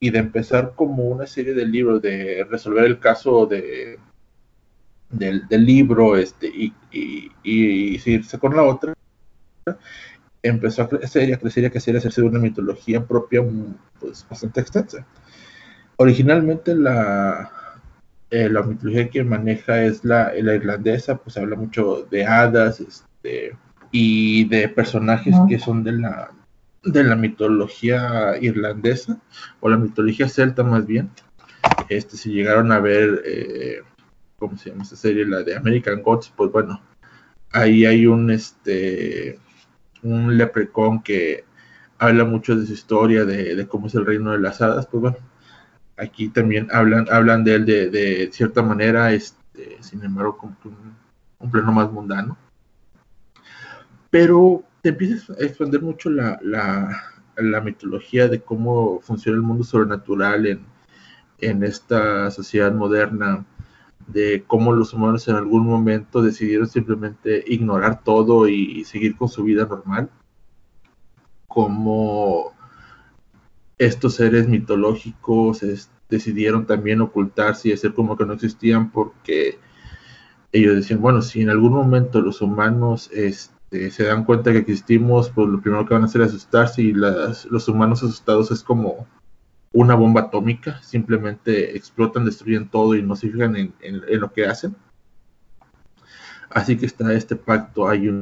y 0.00 0.10
de 0.10 0.18
empezar 0.18 0.72
como 0.74 1.04
una 1.04 1.26
serie 1.26 1.54
de 1.54 1.66
libros 1.66 2.02
de 2.02 2.44
resolver 2.50 2.84
el 2.84 2.98
caso 2.98 3.46
de 3.46 3.98
del, 5.10 5.46
libro 5.50 6.16
este 6.16 6.48
y, 6.48 6.74
y, 6.90 7.30
y 7.44 7.98
seguirse 8.00 8.38
con 8.38 8.56
la 8.56 8.64
otra 8.64 8.94
empezó 10.44 10.82
a 10.82 10.88
crecer 10.88 11.28
y 11.30 11.32
a 11.32 11.38
crecer 11.38 11.64
y 11.64 11.66
a 11.66 11.70
crecer 11.70 11.94
y 11.94 11.96
a 11.96 11.98
hacerse 11.98 12.22
una 12.22 12.38
mitología 12.38 13.04
propia 13.04 13.42
pues, 13.98 14.26
bastante 14.28 14.60
extensa. 14.60 15.06
Originalmente 15.96 16.74
la, 16.74 17.50
eh, 18.30 18.48
la 18.50 18.62
mitología 18.62 19.08
que 19.08 19.24
maneja 19.24 19.82
es 19.84 20.04
la, 20.04 20.32
la, 20.36 20.54
irlandesa, 20.54 21.16
pues 21.16 21.38
habla 21.38 21.56
mucho 21.56 22.06
de 22.10 22.26
hadas 22.26 22.80
este, 22.80 23.56
y 23.90 24.44
de 24.48 24.68
personajes 24.68 25.34
que 25.48 25.58
son 25.58 25.82
de 25.82 25.92
la, 25.92 26.30
de 26.84 27.04
la 27.04 27.16
mitología 27.16 28.36
irlandesa 28.40 29.18
o 29.60 29.68
la 29.70 29.78
mitología 29.78 30.28
celta 30.28 30.62
más 30.62 30.86
bien. 30.86 31.10
Este, 31.88 32.18
si 32.18 32.32
llegaron 32.32 32.70
a 32.70 32.80
ver, 32.80 33.22
eh, 33.24 33.78
¿cómo 34.38 34.58
se 34.58 34.70
llama 34.70 34.82
esta 34.82 34.96
serie? 34.96 35.24
La 35.24 35.42
de 35.42 35.56
American 35.56 36.02
Gods, 36.02 36.30
pues 36.36 36.52
bueno, 36.52 36.82
ahí 37.52 37.86
hay 37.86 38.06
un, 38.06 38.30
este, 38.30 39.38
un 40.04 40.36
leprecón 40.36 41.02
que 41.02 41.44
habla 41.98 42.24
mucho 42.24 42.56
de 42.56 42.66
su 42.66 42.72
historia, 42.72 43.24
de, 43.24 43.66
cómo 43.66 43.86
es 43.86 43.94
el 43.94 44.06
reino 44.06 44.32
de 44.32 44.38
las 44.38 44.60
hadas, 44.60 44.86
pues 44.86 45.00
bueno, 45.00 45.16
aquí 45.96 46.28
también 46.28 46.68
hablan, 46.72 47.06
hablan 47.10 47.44
de 47.44 47.54
él 47.54 47.66
de, 47.66 48.28
cierta 48.32 48.62
manera, 48.62 49.12
este, 49.12 49.78
sin 49.80 50.04
embargo, 50.04 50.36
como 50.36 50.56
un, 51.38 51.50
plano 51.50 51.72
más 51.72 51.90
mundano. 51.90 52.36
Pero 54.10 54.62
te 54.82 54.90
empiezas 54.90 55.30
a 55.30 55.44
expandir 55.44 55.82
mucho 55.82 56.10
la, 56.10 56.38
la, 56.42 57.60
mitología 57.60 58.28
de 58.28 58.40
cómo 58.40 59.00
funciona 59.00 59.36
el 59.36 59.42
mundo 59.42 59.64
sobrenatural 59.64 60.46
en, 60.46 60.66
en 61.38 61.64
esta 61.64 62.30
sociedad 62.30 62.72
moderna, 62.72 63.44
de 64.06 64.44
cómo 64.46 64.72
los 64.72 64.92
humanos 64.92 65.26
en 65.28 65.36
algún 65.36 65.66
momento 65.66 66.22
decidieron 66.22 66.68
simplemente 66.68 67.42
ignorar 67.46 68.02
todo 68.02 68.48
y, 68.48 68.84
seguir 68.84 69.16
con 69.16 69.28
su 69.28 69.44
vida 69.44 69.66
normal, 69.66 70.10
cómo 71.48 72.52
estos 73.78 74.14
seres 74.14 74.48
mitológicos 74.48 75.60
decidieron 76.08 76.66
también 76.66 77.00
ocultarse 77.00 77.68
y 77.68 77.72
hacer 77.72 77.94
como 77.94 78.16
que 78.16 78.24
no 78.24 78.34
existían 78.34 78.90
porque 78.90 79.58
ellos 80.52 80.76
decían, 80.76 81.00
bueno, 81.00 81.22
si 81.22 81.42
en 81.42 81.50
algún 81.50 81.72
momento 81.72 82.20
los 82.20 82.40
humanos 82.40 83.10
este, 83.12 83.90
se 83.90 84.04
dan 84.04 84.24
cuenta 84.24 84.52
que 84.52 84.58
existimos, 84.58 85.30
pues 85.30 85.48
lo 85.48 85.60
primero 85.60 85.84
que 85.84 85.94
van 85.94 86.04
a 86.04 86.06
hacer 86.06 86.20
es 86.20 86.28
asustarse 86.28 86.82
y 86.82 86.92
los 86.92 87.68
humanos 87.68 88.02
asustados 88.04 88.52
es 88.52 88.62
como 88.62 89.06
una 89.74 89.96
bomba 89.96 90.22
atómica, 90.22 90.80
simplemente 90.82 91.76
explotan, 91.76 92.24
destruyen 92.24 92.68
todo 92.68 92.94
y 92.94 93.02
no 93.02 93.16
se 93.16 93.28
fijan 93.28 93.56
en, 93.56 93.74
lo 94.20 94.32
que 94.32 94.46
hacen. 94.46 94.76
Así 96.48 96.76
que 96.76 96.86
está 96.86 97.12
este 97.12 97.34
pacto, 97.34 97.88
hay 97.88 98.20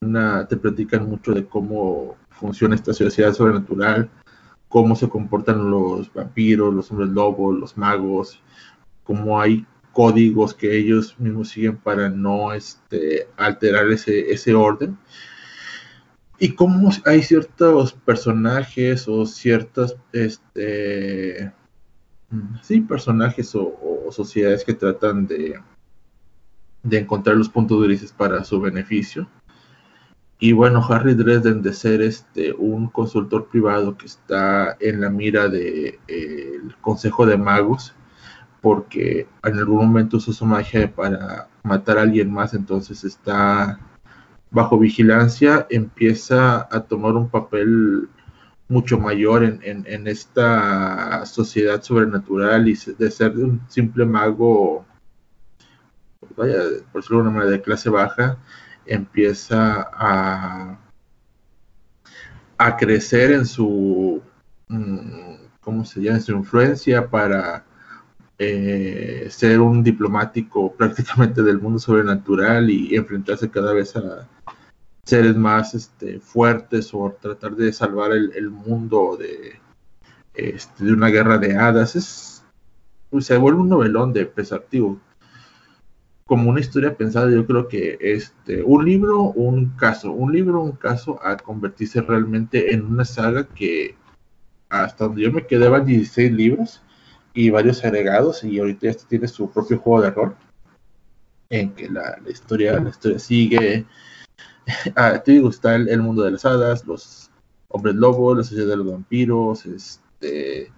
una, 0.00 0.48
te 0.48 0.56
platican 0.56 1.08
mucho 1.08 1.32
de 1.32 1.46
cómo 1.46 2.16
funciona 2.30 2.74
esta 2.74 2.92
sociedad 2.92 3.32
sobrenatural, 3.32 4.10
cómo 4.68 4.96
se 4.96 5.08
comportan 5.08 5.70
los 5.70 6.12
vampiros, 6.12 6.74
los 6.74 6.90
hombres 6.90 7.10
lobos, 7.10 7.56
los 7.56 7.76
magos, 7.78 8.42
cómo 9.04 9.40
hay 9.40 9.64
códigos 9.92 10.52
que 10.52 10.76
ellos 10.76 11.14
mismos 11.20 11.50
siguen 11.50 11.76
para 11.76 12.10
no 12.10 12.52
este, 12.52 13.28
alterar 13.36 13.88
ese, 13.92 14.32
ese 14.32 14.52
orden 14.52 14.98
y 16.38 16.54
cómo 16.54 16.90
hay 17.04 17.22
ciertos 17.22 17.92
personajes 17.92 19.08
o 19.08 19.24
ciertas, 19.26 19.96
este, 20.12 21.52
sí, 22.62 22.80
personajes 22.82 23.54
o, 23.54 24.10
sociedades 24.10 24.64
que 24.64 24.74
tratan 24.74 25.26
de, 25.26 25.60
de 26.84 26.98
encontrar 26.98 27.36
los 27.36 27.48
puntos 27.48 27.82
grises 27.82 28.12
para 28.12 28.44
su 28.44 28.60
beneficio. 28.60 29.28
Y 30.38 30.52
bueno, 30.52 30.84
Harry 30.88 31.14
Dresden 31.14 31.62
de 31.62 31.72
ser 31.72 32.02
este 32.02 32.52
un 32.52 32.88
consultor 32.88 33.48
privado 33.48 33.96
que 33.96 34.06
está 34.06 34.76
en 34.78 35.00
la 35.00 35.10
mira 35.10 35.48
del 35.48 35.98
de, 36.06 36.74
Consejo 36.82 37.26
de 37.26 37.36
Magos, 37.36 37.94
porque 38.60 39.26
en 39.42 39.58
algún 39.58 39.78
momento 39.78 40.18
usó 40.18 40.32
su 40.32 40.44
magia 40.44 40.92
para 40.94 41.48
matar 41.62 41.98
a 41.98 42.02
alguien 42.02 42.30
más, 42.30 42.54
entonces 42.54 43.02
está 43.02 43.80
bajo 44.56 44.78
vigilancia 44.78 45.66
empieza 45.68 46.66
a 46.74 46.80
tomar 46.80 47.12
un 47.12 47.28
papel 47.28 48.08
mucho 48.68 48.98
mayor 48.98 49.44
en, 49.44 50.06
esta 50.08 51.26
sociedad 51.26 51.82
sobrenatural 51.82 52.66
y 52.66 52.74
de 52.98 53.10
ser 53.10 53.36
un 53.36 53.60
simple 53.68 54.06
mago, 54.06 54.86
vaya, 56.36 56.54
por 56.90 57.02
decirlo 57.02 57.18
de 57.18 57.28
una 57.28 57.30
manera 57.32 57.50
de 57.50 57.60
clase 57.60 57.90
baja, 57.90 58.38
empieza 58.86 59.90
a, 59.92 60.78
a 62.56 62.76
crecer 62.78 63.32
en 63.32 63.44
su, 63.44 64.22
mm, 64.68 65.34
¿cómo 65.60 65.84
se 65.84 66.00
llama?, 66.00 66.16
en 66.16 66.22
su 66.22 66.32
influencia 66.32 67.10
para 67.10 67.62
eh, 68.38 69.26
ser 69.30 69.60
un 69.60 69.82
diplomático 69.82 70.72
prácticamente 70.78 71.42
del 71.42 71.60
mundo 71.60 71.78
sobrenatural 71.78 72.70
y 72.70 72.96
enfrentarse 72.96 73.50
cada 73.50 73.74
vez 73.74 73.94
a, 73.96 74.26
seres 75.06 75.36
más 75.36 75.72
este, 75.74 76.18
fuertes 76.18 76.92
o 76.92 77.16
tratar 77.20 77.54
de 77.54 77.72
salvar 77.72 78.12
el, 78.12 78.50
mundo 78.50 79.16
de, 79.16 79.60
este, 80.34 80.84
de 80.84 80.92
una 80.92 81.08
guerra 81.08 81.38
de 81.38 81.56
hadas. 81.56 81.94
Es, 81.94 82.44
pues, 83.08 83.26
se 83.26 83.38
vuelve 83.38 83.60
un 83.60 83.68
novelón 83.68 84.12
de 84.12 84.26
pesativo. 84.26 84.98
Como 86.26 86.50
una 86.50 86.58
historia 86.58 86.96
pensada, 86.96 87.30
yo 87.30 87.46
creo 87.46 87.68
que 87.68 87.98
este, 88.00 88.64
un 88.64 88.84
libro, 88.84 89.22
un 89.30 89.76
caso, 89.76 90.10
un 90.10 90.32
libro, 90.32 90.60
un 90.60 90.72
caso, 90.72 91.20
a 91.24 91.36
convertirse 91.36 92.00
realmente 92.02 92.74
en 92.74 92.84
una 92.84 93.04
saga 93.04 93.46
que 93.46 93.94
hasta 94.68 95.04
donde 95.04 95.22
yo 95.22 95.32
me 95.32 95.46
quedé 95.46 95.68
van 95.68 95.86
16 95.86 96.32
libros 96.32 96.82
y 97.32 97.50
varios 97.50 97.84
agregados 97.84 98.42
y 98.42 98.58
ahorita 98.58 98.88
este 98.88 99.04
tiene 99.08 99.28
su 99.28 99.48
propio 99.48 99.78
juego 99.78 100.02
de 100.02 100.10
rol 100.10 100.34
en 101.50 101.72
que 101.74 101.88
la 101.88 102.18
historia 102.28 102.80
la 102.80 102.90
historia 102.90 103.20
sigue 103.20 103.86
ah, 104.96 105.22
te 105.24 105.32
digo, 105.32 105.50
está 105.50 105.74
el, 105.76 106.02
mundo 106.02 106.22
de 106.22 106.32
las 106.32 106.44
hadas, 106.44 106.86
los 106.86 107.30
hombres 107.68 107.94
lobos, 107.94 108.38
la 108.38 108.44
sociedad 108.44 108.68
de 108.68 108.76
los 108.76 108.90
vampiros, 108.90 109.66
este, 109.66 110.72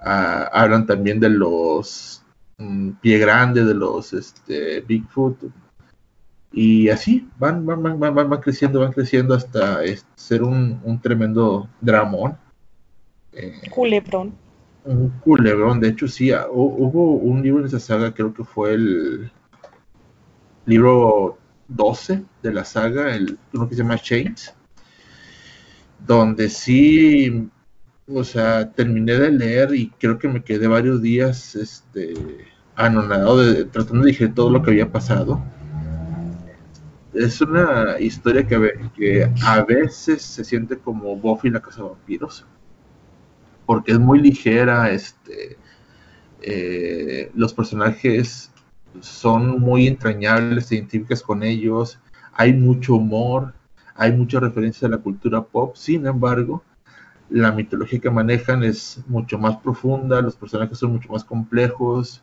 ah, 0.00 0.48
hablan 0.52 0.86
también 0.86 1.20
de 1.20 1.30
los 1.30 2.22
mm, 2.58 2.90
pie 3.00 3.18
grande, 3.18 3.64
de 3.64 3.74
los 3.74 4.12
este, 4.12 4.80
Bigfoot, 4.82 5.38
y 6.52 6.88
así 6.88 7.28
van, 7.38 7.66
van, 7.66 7.82
van, 7.82 7.98
van, 7.98 8.14
van 8.14 8.40
creciendo, 8.40 8.80
van 8.80 8.92
creciendo 8.92 9.34
hasta 9.34 9.80
ser 10.14 10.42
un, 10.42 11.00
tremendo 11.02 11.68
dramón. 11.80 12.36
Eh, 13.32 13.60
culebrón. 13.70 14.32
Un 14.84 15.08
culebrón, 15.20 15.80
de 15.80 15.88
hecho 15.88 16.06
sí, 16.06 16.30
ah, 16.30 16.46
hubo 16.50 17.14
un 17.14 17.42
libro 17.42 17.60
en 17.60 17.66
esa 17.66 17.80
saga, 17.80 18.12
creo 18.12 18.32
que 18.34 18.44
fue 18.44 18.74
el 18.74 19.32
libro 20.66 21.38
12 21.68 22.24
de 22.42 22.52
la 22.52 22.64
saga, 22.64 23.14
el, 23.14 23.38
uno 23.52 23.68
que 23.68 23.74
se 23.74 23.82
llama 23.82 23.98
Chains, 23.98 24.54
donde 26.06 26.48
sí, 26.48 27.48
o 28.06 28.24
sea, 28.24 28.70
terminé 28.72 29.14
de 29.14 29.30
leer 29.30 29.74
y 29.74 29.90
creo 29.98 30.18
que 30.18 30.28
me 30.28 30.42
quedé 30.42 30.66
varios 30.66 31.00
días 31.00 31.54
este, 31.56 32.14
anonadado, 32.76 33.66
tratando 33.68 34.04
de 34.04 34.10
digerir 34.10 34.34
todo 34.34 34.50
lo 34.50 34.62
que 34.62 34.70
había 34.70 34.90
pasado. 34.90 35.42
Es 37.12 37.40
una 37.40 37.98
historia 38.00 38.46
que, 38.46 38.90
que 38.96 39.30
a 39.44 39.62
veces 39.62 40.22
se 40.22 40.44
siente 40.44 40.78
como 40.78 41.16
Buffy 41.16 41.48
la 41.48 41.60
Casa 41.60 41.82
de 41.82 41.88
Vampiros, 41.88 42.44
porque 43.66 43.92
es 43.92 43.98
muy 43.98 44.20
ligera, 44.20 44.90
este, 44.90 45.56
eh, 46.42 47.30
los 47.34 47.54
personajes 47.54 48.50
son 49.00 49.60
muy 49.60 49.86
entrañables, 49.86 50.68
te 50.68 50.76
identificas 50.76 51.22
con 51.22 51.42
ellos, 51.42 51.98
hay 52.32 52.52
mucho 52.52 52.96
humor, 52.96 53.54
hay 53.94 54.12
muchas 54.12 54.42
referencias 54.42 54.84
a 54.84 54.88
la 54.88 54.98
cultura 54.98 55.42
pop, 55.42 55.76
sin 55.76 56.06
embargo, 56.06 56.62
la 57.30 57.52
mitología 57.52 58.00
que 58.00 58.10
manejan 58.10 58.62
es 58.62 59.02
mucho 59.06 59.38
más 59.38 59.56
profunda, 59.58 60.20
los 60.20 60.36
personajes 60.36 60.78
son 60.78 60.92
mucho 60.92 61.10
más 61.10 61.24
complejos, 61.24 62.22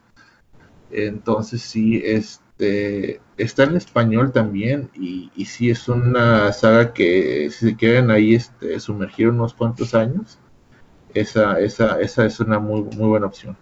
entonces 0.92 1.62
sí, 1.62 2.02
este, 2.04 3.22
está 3.38 3.64
en 3.64 3.78
español 3.78 4.32
también 4.32 4.90
y, 4.94 5.32
y 5.36 5.46
sí 5.46 5.70
es 5.70 5.88
una 5.88 6.52
saga 6.54 6.94
que 6.94 7.50
si 7.52 7.70
se 7.70 7.76
quieren 7.76 8.12
ahí 8.12 8.36
este, 8.36 8.80
sumergir 8.80 9.30
unos 9.30 9.54
cuantos 9.54 9.96
años, 9.96 10.40
esa, 11.14 11.60
esa, 11.60 12.00
esa 12.02 12.26
es 12.26 12.40
una 12.40 12.60
muy, 12.60 12.84
muy 12.84 13.08
buena 13.08 13.28
opción. 13.28 13.58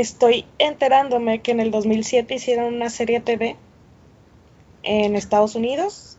Estoy 0.00 0.46
enterándome 0.58 1.42
que 1.42 1.50
en 1.50 1.60
el 1.60 1.70
2007 1.70 2.34
hicieron 2.34 2.72
una 2.72 2.88
serie 2.88 3.20
TV 3.20 3.56
en 4.82 5.14
Estados 5.14 5.54
Unidos 5.54 6.16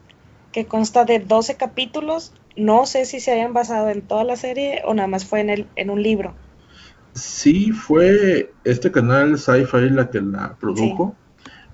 que 0.51 0.67
consta 0.67 1.03
de 1.03 1.17
12 1.17 1.55
capítulos. 1.55 2.31
No 2.55 2.85
sé 2.85 3.05
si 3.05 3.19
se 3.19 3.31
hayan 3.31 3.53
basado 3.53 3.89
en 3.89 4.03
toda 4.03 4.23
la 4.23 4.35
serie 4.35 4.83
o 4.85 4.93
nada 4.93 5.07
más 5.07 5.25
fue 5.25 5.39
en, 5.39 5.49
el, 5.49 5.67
en 5.75 5.89
un 5.89 6.03
libro. 6.03 6.35
Sí, 7.13 7.71
fue 7.71 8.53
este 8.65 8.91
canal 8.91 9.39
Sci-Fi 9.39 9.89
la 9.89 10.11
que 10.11 10.21
la 10.21 10.55
produjo. 10.59 11.15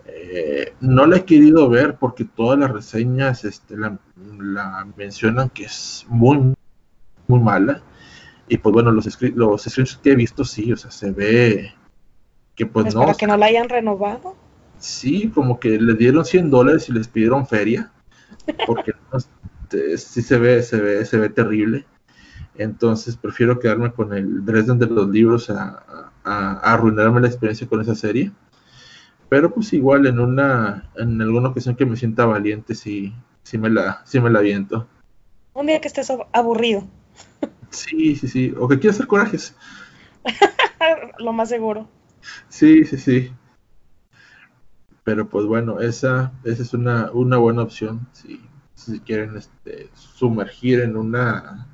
Eh, 0.06 0.76
no 0.80 1.08
la 1.08 1.18
he 1.18 1.26
querido 1.26 1.68
ver 1.68 1.98
porque 1.98 2.24
todas 2.24 2.58
las 2.58 2.72
reseñas 2.72 3.44
este, 3.44 3.76
la, 3.76 4.00
mencionan 4.96 5.50
que 5.50 5.66
es 5.66 6.06
muy, 6.08 6.54
muy 7.28 7.40
mala. 7.42 7.82
Y 8.48 8.60
pues 8.60 8.72
bueno, 8.72 8.92
los, 8.92 9.06
los 9.36 9.62
screenshots 9.64 10.02
que 10.02 10.12
he 10.12 10.16
visto, 10.16 10.46
sí, 10.46 10.72
o 10.72 10.78
sea, 10.78 10.90
se 10.90 11.12
ve 11.12 11.74
que 12.58 12.66
pues, 12.66 12.86
pues 12.86 12.96
no. 12.96 13.02
Para 13.02 13.14
que 13.14 13.28
no 13.28 13.38
la 13.38 13.46
hayan 13.46 13.70
renovado. 13.70 14.36
Sí, 14.80 15.30
como 15.34 15.60
que 15.60 15.80
le 15.80 15.94
dieron 15.94 16.26
100 16.26 16.50
dólares 16.50 16.90
y 16.90 16.92
les 16.92 17.08
pidieron 17.08 17.48
feria. 17.48 17.92
Porque 18.66 18.94
este, 19.14 19.98
sí 19.98 20.22
se 20.22 20.38
ve, 20.40 20.62
se 20.64 20.82
ve, 20.82 21.06
se 21.06 21.18
ve 21.20 21.30
terrible. 21.30 21.86
Entonces 22.56 23.16
prefiero 23.16 23.60
quedarme 23.60 23.94
con 23.94 24.12
el 24.14 24.44
Dresden 24.44 24.80
de 24.80 24.88
los 24.88 25.08
libros 25.08 25.52
a, 25.52 26.12
arruinarme 26.24 27.22
la 27.22 27.28
experiencia 27.28 27.68
con 27.68 27.80
esa 27.80 27.96
serie. 27.96 28.32
Pero 29.30 29.54
pues 29.54 29.72
igual 29.74 30.08
en 30.08 30.20
una, 30.20 30.90
en 30.96 31.22
alguna 31.22 31.50
ocasión 31.50 31.76
que 31.76 31.86
me 31.86 31.96
sienta 31.96 32.26
valiente, 32.26 32.74
sí, 32.74 33.14
sí 33.44 33.58
me 33.58 33.70
la, 33.70 34.02
sí 34.04 34.20
me 34.20 34.32
la 34.32 34.40
aviento. 34.40 34.88
Un 35.54 35.68
día 35.68 35.80
que 35.80 35.88
estés 35.88 36.12
aburrido. 36.34 36.84
Sí, 37.70 38.16
sí, 38.16 38.28
sí. 38.28 38.54
O 38.58 38.68
que 38.68 38.80
quieras 38.80 38.96
hacer 38.96 39.08
corajes. 39.08 39.56
Lo 41.20 41.34
más 41.34 41.50
seguro. 41.50 41.88
Sí, 42.50 42.84
sí, 42.86 42.98
sí. 42.98 43.32
Pero 45.04 45.30
pues 45.30 45.46
bueno, 45.46 45.80
esa, 45.80 46.34
esa 46.44 46.62
es 46.62 46.74
una, 46.74 47.12
una 47.12 47.38
buena 47.38 47.64
opción 47.64 48.08
si, 48.12 48.42
si 48.76 49.00
quieren 49.00 49.38
este, 49.38 49.90
sumergir 49.94 50.82
en 50.82 50.98
una 50.98 51.68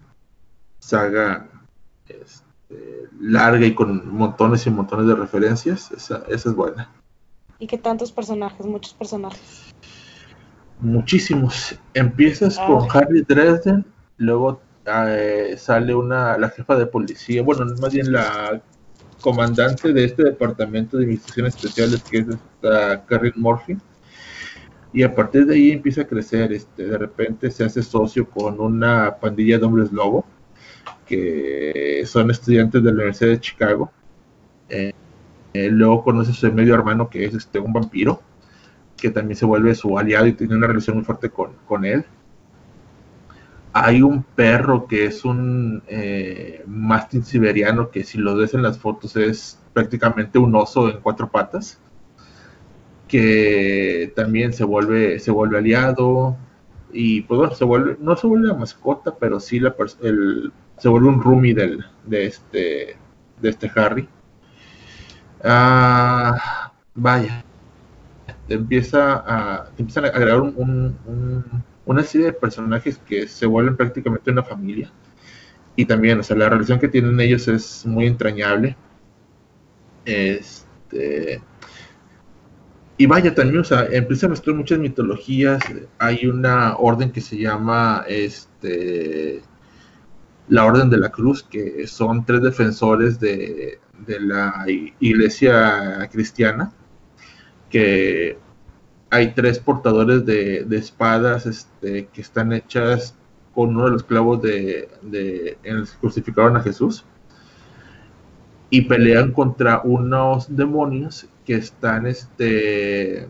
saga 0.80 1.50
este, 2.08 3.10
larga 3.20 3.66
y 3.66 3.74
con 3.74 4.16
montones 4.16 4.68
y 4.68 4.70
montones 4.70 5.08
de 5.08 5.16
referencias, 5.16 5.92
esa, 5.92 6.24
esa 6.30 6.50
es 6.50 6.56
buena. 6.56 6.90
¿Y 7.60 7.68
qué 7.68 7.78
tantos 7.78 8.12
personajes? 8.12 8.66
Muchos 8.66 8.94
personajes. 8.94 9.74
Muchísimos. 10.80 11.76
Empiezas 11.94 12.60
con 12.60 12.84
ah. 12.84 12.88
Harry 12.94 13.22
Dresden, 13.22 13.86
luego 14.18 14.62
eh, 14.86 15.56
sale 15.58 15.96
una 15.96 16.38
la 16.38 16.50
jefa 16.50 16.76
de 16.76 16.86
policía, 16.86 17.42
bueno, 17.42 17.66
más 17.80 17.94
bien 17.94 18.12
la 18.12 18.62
comandante 19.24 19.94
de 19.94 20.04
este 20.04 20.24
departamento 20.24 20.98
de 20.98 21.06
investigaciones 21.06 21.56
especiales 21.56 22.04
que 22.04 22.18
es 22.20 22.28
esta 22.28 23.06
Karen 23.06 23.34
Murphy 23.38 23.78
y 24.92 25.04
a 25.04 25.16
partir 25.16 25.46
de 25.46 25.56
ahí 25.56 25.72
empieza 25.72 26.02
a 26.02 26.08
crecer 26.08 26.54
este 26.54 26.86
de 26.86 26.98
repente 26.98 27.50
se 27.50 27.64
hace 27.64 27.82
socio 27.82 28.30
con 28.30 28.60
una 28.60 29.16
pandilla 29.20 29.58
de 29.58 29.66
hombres 29.66 29.92
lobo 29.92 30.26
que 31.06 32.04
son 32.06 32.32
estudiantes 32.32 32.82
de 32.84 32.90
la 32.90 32.96
Universidad 32.96 33.32
de 33.32 33.40
Chicago. 33.40 33.92
Eh, 34.70 34.94
eh, 35.54 35.70
luego 35.70 36.04
conoce 36.04 36.32
a 36.32 36.34
su 36.34 36.52
medio 36.52 36.74
hermano, 36.74 37.10
que 37.10 37.26
es 37.26 37.34
este, 37.34 37.60
un 37.60 37.74
vampiro, 37.74 38.22
que 38.98 39.10
también 39.12 39.38
se 39.38 39.46
vuelve 39.46 39.76
su 39.76 39.98
aliado 39.98 40.28
y 40.28 40.34
tiene 40.34 40.56
una 40.56 40.68
relación 40.68 40.98
muy 40.98 41.06
fuerte 41.06 41.30
con, 41.30 41.86
él. 41.86 42.06
Hay 43.74 44.04
un 44.04 44.24
perro 44.24 44.88
que 44.88 45.06
es 45.06 45.26
un 45.26 45.82
eh, 45.88 46.64
mastín 46.68 47.24
siberiano, 47.24 47.90
que 47.90 48.04
si 48.04 48.20
lo 48.20 48.36
ves 48.36 48.54
en 48.54 48.62
las 48.62 48.78
fotos 48.78 49.16
es 49.16 49.60
prácticamente 49.74 50.38
un 50.38 50.56
oso 50.56 50.90
en 50.90 51.00
cuatro 51.02 51.30
patas, 51.30 51.80
que 53.08 54.14
también 54.16 54.54
se 54.54 54.64
vuelve, 54.64 55.20
se 55.20 55.32
vuelve 55.32 55.58
aliado 55.58 56.38
y 56.92 57.22
pues 57.22 57.38
bueno, 57.40 57.56
se 57.56 57.66
vuelve, 57.66 57.98
no 58.00 58.16
se 58.16 58.28
vuelve 58.28 58.48
la 58.48 58.54
mascota, 58.54 59.16
pero 59.20 59.40
sí 59.40 59.60
la 59.60 59.76
el, 60.02 60.52
se 60.78 60.90
vuelve 60.90 61.10
un 61.10 61.22
roomie 61.22 61.54
del, 61.54 61.84
de 62.06 62.26
este 62.28 62.98
de 63.42 63.50
este 63.50 63.72
Harry. 63.76 64.08
Ah, 65.44 66.72
vaya, 66.96 67.44
empieza 68.48 69.24
a 69.26 69.70
empiezan 69.78 70.06
a 70.06 70.10
agregar 70.10 70.42
una 71.86 72.04
serie 72.04 72.28
de 72.28 72.34
personajes 72.34 72.98
que 72.98 73.28
se 73.28 73.46
vuelven 73.46 73.76
prácticamente 73.76 74.32
una 74.32 74.44
familia 74.44 74.92
y 75.76 75.86
también, 75.86 76.20
o 76.20 76.24
sea, 76.24 76.36
la 76.36 76.50
relación 76.50 76.80
que 76.80 76.88
tienen 76.88 77.20
ellos 77.20 77.48
es 77.48 77.86
muy 77.86 78.06
entrañable. 78.06 78.78
Este 80.06 81.42
y 82.98 83.06
vaya, 83.08 83.34
también, 83.34 83.60
o 83.60 83.64
sea, 83.64 83.88
empieza 83.92 84.28
a 84.28 84.30
mezclar 84.30 84.56
muchas 84.56 84.80
mitologías. 84.80 85.62
Hay 85.98 86.28
una 86.28 86.76
orden 86.78 87.12
que 87.12 87.22
se 87.22 87.38
llama 87.38 88.06
este 88.08 89.42
la 90.48 90.66
Orden 90.66 90.90
de 90.90 90.98
la 90.98 91.10
Cruz, 91.10 91.44
que 91.44 91.88
son 91.88 92.26
tres 92.26 92.42
defensores 92.42 93.20
de, 93.20 93.80
la 94.08 94.66
iglesia 95.00 96.10
cristiana, 96.12 96.72
que 97.70 98.38
hay 99.14 99.36
tres 99.36 99.60
portadores 99.60 100.26
de, 100.26 100.66
espadas 100.72 101.46
este, 101.46 102.08
que 102.08 102.22
están 102.22 102.52
hechas 102.52 103.14
con 103.54 103.70
uno 103.70 103.86
de 103.86 103.92
los 103.92 104.04
clavos 104.04 104.42
de, 104.42 104.90
en 105.62 105.80
los 105.82 105.92
que 105.92 106.00
crucificaron 106.00 106.58
a 106.58 106.62
Jesús 106.62 107.06
y 108.72 108.82
pelean 108.82 109.32
contra 109.32 109.82
unos 109.84 110.56
demonios 110.56 111.28
que 111.46 111.54
están, 111.54 112.08
este, 112.08 113.28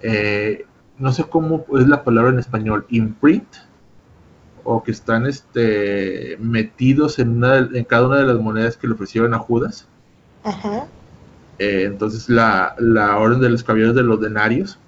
eh, 0.00 0.64
no 0.96 1.12
sé 1.12 1.24
cómo 1.24 1.66
es 1.78 1.86
la 1.86 2.04
palabra 2.04 2.30
en 2.30 2.38
español, 2.38 2.86
imprint, 2.88 3.48
o 4.64 4.82
que 4.82 4.92
están, 4.92 5.26
este, 5.26 6.38
metidos 6.40 7.18
en, 7.18 7.36
una, 7.36 7.58
en 7.58 7.84
cada 7.84 8.06
una 8.06 8.16
de 8.16 8.24
las 8.24 8.40
monedas 8.40 8.78
que 8.78 8.86
le 8.86 8.94
ofrecieron 8.94 9.34
a 9.34 9.38
Judas. 9.38 9.86
Ajá. 10.42 10.86
Eh, 11.58 11.84
entonces 11.84 12.28
la, 12.28 12.74
la, 12.78 13.16
orden 13.18 13.40
de 13.40 13.50
los 13.50 13.62
caballeros 13.62 13.94
de 13.94 14.02
los 14.02 14.20
denarios 14.20 14.78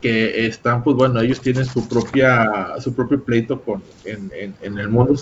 que 0.00 0.46
están 0.46 0.82
pues 0.82 0.96
bueno 0.96 1.20
ellos 1.20 1.40
tienen 1.40 1.66
su 1.66 1.86
propia 1.86 2.74
su 2.78 2.94
propio 2.94 3.22
pleito 3.22 3.62
en, 4.04 4.30
en 4.62 4.78
el 4.78 4.88
mundo 4.88 5.12
o 5.12 5.16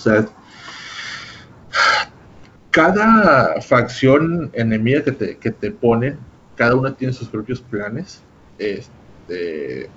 cada 2.72 3.60
facción 3.60 4.50
enemiga 4.54 5.04
que 5.04 5.12
te, 5.12 5.36
que 5.36 5.50
te 5.50 5.70
ponen, 5.70 6.18
cada 6.56 6.74
una 6.74 6.96
tiene 6.96 7.12
sus 7.12 7.28
propios 7.28 7.60
planes. 7.60 8.22
Este, 8.58 9.90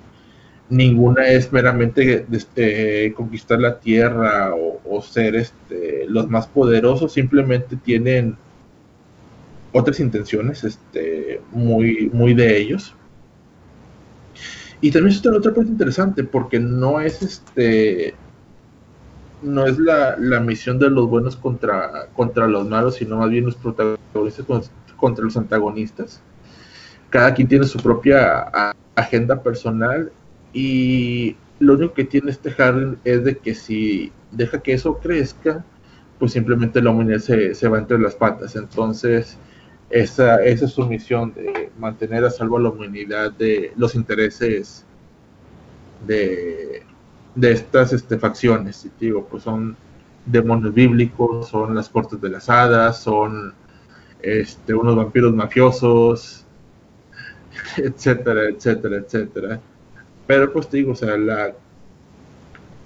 ninguna 0.68 1.26
es 1.26 1.50
meramente 1.50 2.26
este, 2.30 3.12
conquistar 3.14 3.60
la 3.60 3.80
tierra 3.80 4.52
o, 4.54 5.02
ser 5.02 5.36
este, 5.36 6.04
los 6.08 6.28
más 6.28 6.46
poderosos, 6.46 7.12
simplemente 7.12 7.76
tienen 7.76 8.36
otras 9.76 10.00
intenciones 10.00 10.64
este, 10.64 11.40
muy, 11.52 12.10
muy 12.12 12.32
de 12.32 12.58
ellos. 12.58 12.94
Y 14.80 14.90
también 14.90 15.14
es 15.14 15.26
otra 15.26 15.52
parte 15.52 15.70
interesante 15.70 16.24
porque 16.24 16.58
no 16.58 17.00
es 17.00 17.22
este 17.22 18.14
no 19.42 19.66
es 19.66 19.78
la, 19.78 20.16
misión 20.40 20.78
de 20.78 20.88
los 20.88 21.08
buenos 21.08 21.36
contra, 21.36 22.08
contra 22.14 22.48
los 22.48 22.66
malos, 22.66 22.96
sino 22.96 23.18
más 23.18 23.28
bien 23.28 23.44
los 23.44 23.54
protagonistas 23.54 24.70
contra 24.96 25.24
los 25.24 25.36
antagonistas. 25.36 26.22
Cada 27.10 27.34
quien 27.34 27.46
tiene 27.46 27.66
su 27.66 27.78
propia 27.78 28.74
agenda 28.94 29.42
personal 29.42 30.10
y 30.54 31.36
lo 31.58 31.74
único 31.74 31.92
que 31.92 32.04
tiene 32.04 32.30
este 32.30 32.54
Harry 32.60 32.96
es 33.04 33.24
de 33.24 33.36
que 33.36 33.54
si 33.54 34.10
deja 34.32 34.60
que 34.60 34.72
eso 34.72 34.98
crezca, 34.98 35.64
pues 36.18 36.32
simplemente 36.32 36.80
la 36.80 36.90
humanidad 36.90 37.18
se, 37.18 37.54
se 37.54 37.68
va 37.68 37.78
entre 37.78 37.98
las 37.98 38.14
patas. 38.14 38.56
Entonces, 38.56 39.38
esa, 39.90 40.42
esa 40.44 40.64
es 40.64 40.72
su 40.72 40.84
misión 40.86 41.32
de 41.34 41.70
mantener 41.78 42.24
a 42.24 42.30
salvo 42.30 42.56
a 42.56 42.60
la 42.60 42.70
humanidad 42.70 43.32
de 43.32 43.72
los 43.76 43.94
intereses 43.94 44.84
de, 46.06 46.82
de 47.34 47.52
estas 47.52 47.92
este, 47.92 48.18
facciones. 48.18 48.84
Y 48.84 48.90
digo, 48.98 49.26
pues 49.26 49.44
son 49.44 49.76
demonios 50.24 50.74
bíblicos, 50.74 51.48
son 51.48 51.74
las 51.74 51.88
cortes 51.88 52.20
de 52.20 52.30
las 52.30 52.50
hadas, 52.50 53.00
son 53.00 53.54
este, 54.20 54.74
unos 54.74 54.96
vampiros 54.96 55.32
mafiosos, 55.34 56.44
etcétera, 57.76 58.48
etcétera, 58.48 58.96
etcétera. 58.96 59.60
Pero 60.26 60.52
pues 60.52 60.68
te 60.68 60.78
digo, 60.78 60.92
o 60.92 60.96
sea, 60.96 61.16
la, 61.16 61.54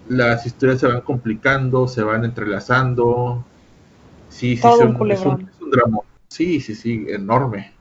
las 0.09 0.45
historias 0.45 0.81
se 0.81 0.87
van 0.87 1.01
complicando, 1.01 1.89
se 1.89 2.03
van 2.03 2.25
entrelazando. 2.25 3.45
Sí, 4.29 4.57
sí, 4.57 4.67
es 5.09 5.25
un, 5.25 5.49
drama. 5.71 5.99
Sí, 6.31 6.61
sí, 6.61 6.77
sí, 6.77 7.07
enorme. 7.09 7.73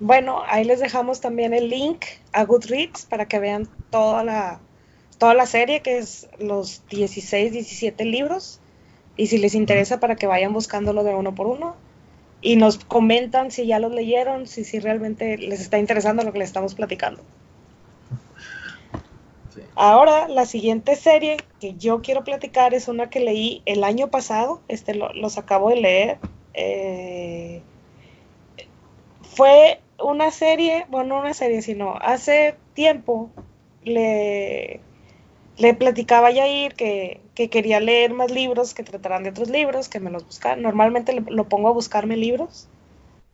Bueno, 0.00 0.42
ahí 0.46 0.64
les 0.64 0.80
dejamos 0.80 1.20
también 1.20 1.54
el 1.54 1.70
link 1.70 2.04
a 2.32 2.44
Goodreads 2.44 3.06
para 3.06 3.26
que 3.26 3.38
vean 3.38 3.68
toda 3.90 4.24
la, 4.24 4.60
toda 5.18 5.34
la 5.34 5.46
serie, 5.46 5.82
que 5.82 5.98
es 5.98 6.28
los 6.40 6.84
16, 6.88 7.52
17 7.52 8.04
libros. 8.04 8.60
Y 9.16 9.28
si 9.28 9.38
les 9.38 9.54
interesa, 9.54 10.00
para 10.00 10.16
que 10.16 10.26
vayan 10.26 10.52
buscándolo 10.52 11.04
de 11.04 11.14
uno 11.14 11.34
por 11.34 11.46
uno. 11.46 11.76
Y 12.42 12.56
nos 12.56 12.84
comentan 12.84 13.52
si 13.52 13.66
ya 13.66 13.78
los 13.78 13.92
leyeron, 13.92 14.48
si, 14.48 14.64
si 14.64 14.80
realmente 14.80 15.38
les 15.38 15.60
está 15.60 15.78
interesando 15.78 16.24
lo 16.24 16.32
que 16.32 16.40
les 16.40 16.48
estamos 16.48 16.74
platicando. 16.74 17.22
Ahora, 19.76 20.26
la 20.26 20.44
siguiente 20.44 20.96
serie 20.96 21.36
que 21.60 21.74
yo 21.74 22.02
quiero 22.02 22.24
platicar 22.24 22.74
es 22.74 22.88
una 22.88 23.10
que 23.10 23.20
leí 23.20 23.62
el 23.64 23.84
año 23.84 24.08
pasado. 24.08 24.60
Este 24.66 24.94
los 24.94 25.38
acabo 25.38 25.68
de 25.68 25.76
leer. 25.76 26.18
Eh, 26.60 27.62
fue 29.22 29.80
una 29.98 30.30
serie, 30.30 30.86
bueno, 30.88 31.14
no 31.14 31.20
una 31.20 31.34
serie, 31.34 31.62
sino 31.62 31.94
hace 31.96 32.56
tiempo 32.74 33.30
le, 33.84 34.80
le 35.56 35.74
platicaba 35.74 36.28
a 36.28 36.32
Yair 36.32 36.74
que, 36.74 37.20
que 37.34 37.48
quería 37.48 37.80
leer 37.80 38.12
más 38.12 38.30
libros, 38.30 38.74
que 38.74 38.82
trataran 38.82 39.22
de 39.22 39.30
otros 39.30 39.48
libros, 39.48 39.88
que 39.88 40.00
me 40.00 40.10
los 40.10 40.26
buscaran. 40.26 40.62
Normalmente 40.62 41.24
lo 41.28 41.48
pongo 41.48 41.68
a 41.68 41.72
buscarme 41.72 42.16
libros 42.16 42.68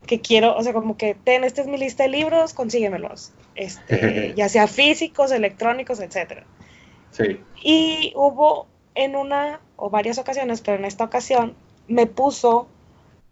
que 0.05 0.21
quiero, 0.21 0.55
o 0.55 0.63
sea, 0.63 0.73
como 0.73 0.95
que 0.95 1.15
ten, 1.15 1.43
esta 1.43 1.61
es 1.61 1.67
mi 1.67 1.77
lista 1.77 2.03
de 2.03 2.09
libros, 2.09 2.53
consíguemelos. 2.53 3.33
Este, 3.55 4.33
ya 4.37 4.47
sea 4.47 4.67
físicos, 4.67 5.31
electrónicos, 5.31 5.99
etcétera. 5.99 6.45
Sí. 7.11 7.39
Y 7.61 8.13
hubo 8.15 8.67
en 8.95 9.15
una 9.15 9.59
o 9.75 9.89
varias 9.89 10.17
ocasiones, 10.17 10.61
pero 10.61 10.77
en 10.77 10.85
esta 10.85 11.03
ocasión 11.03 11.55
me 11.87 12.05
puso 12.05 12.67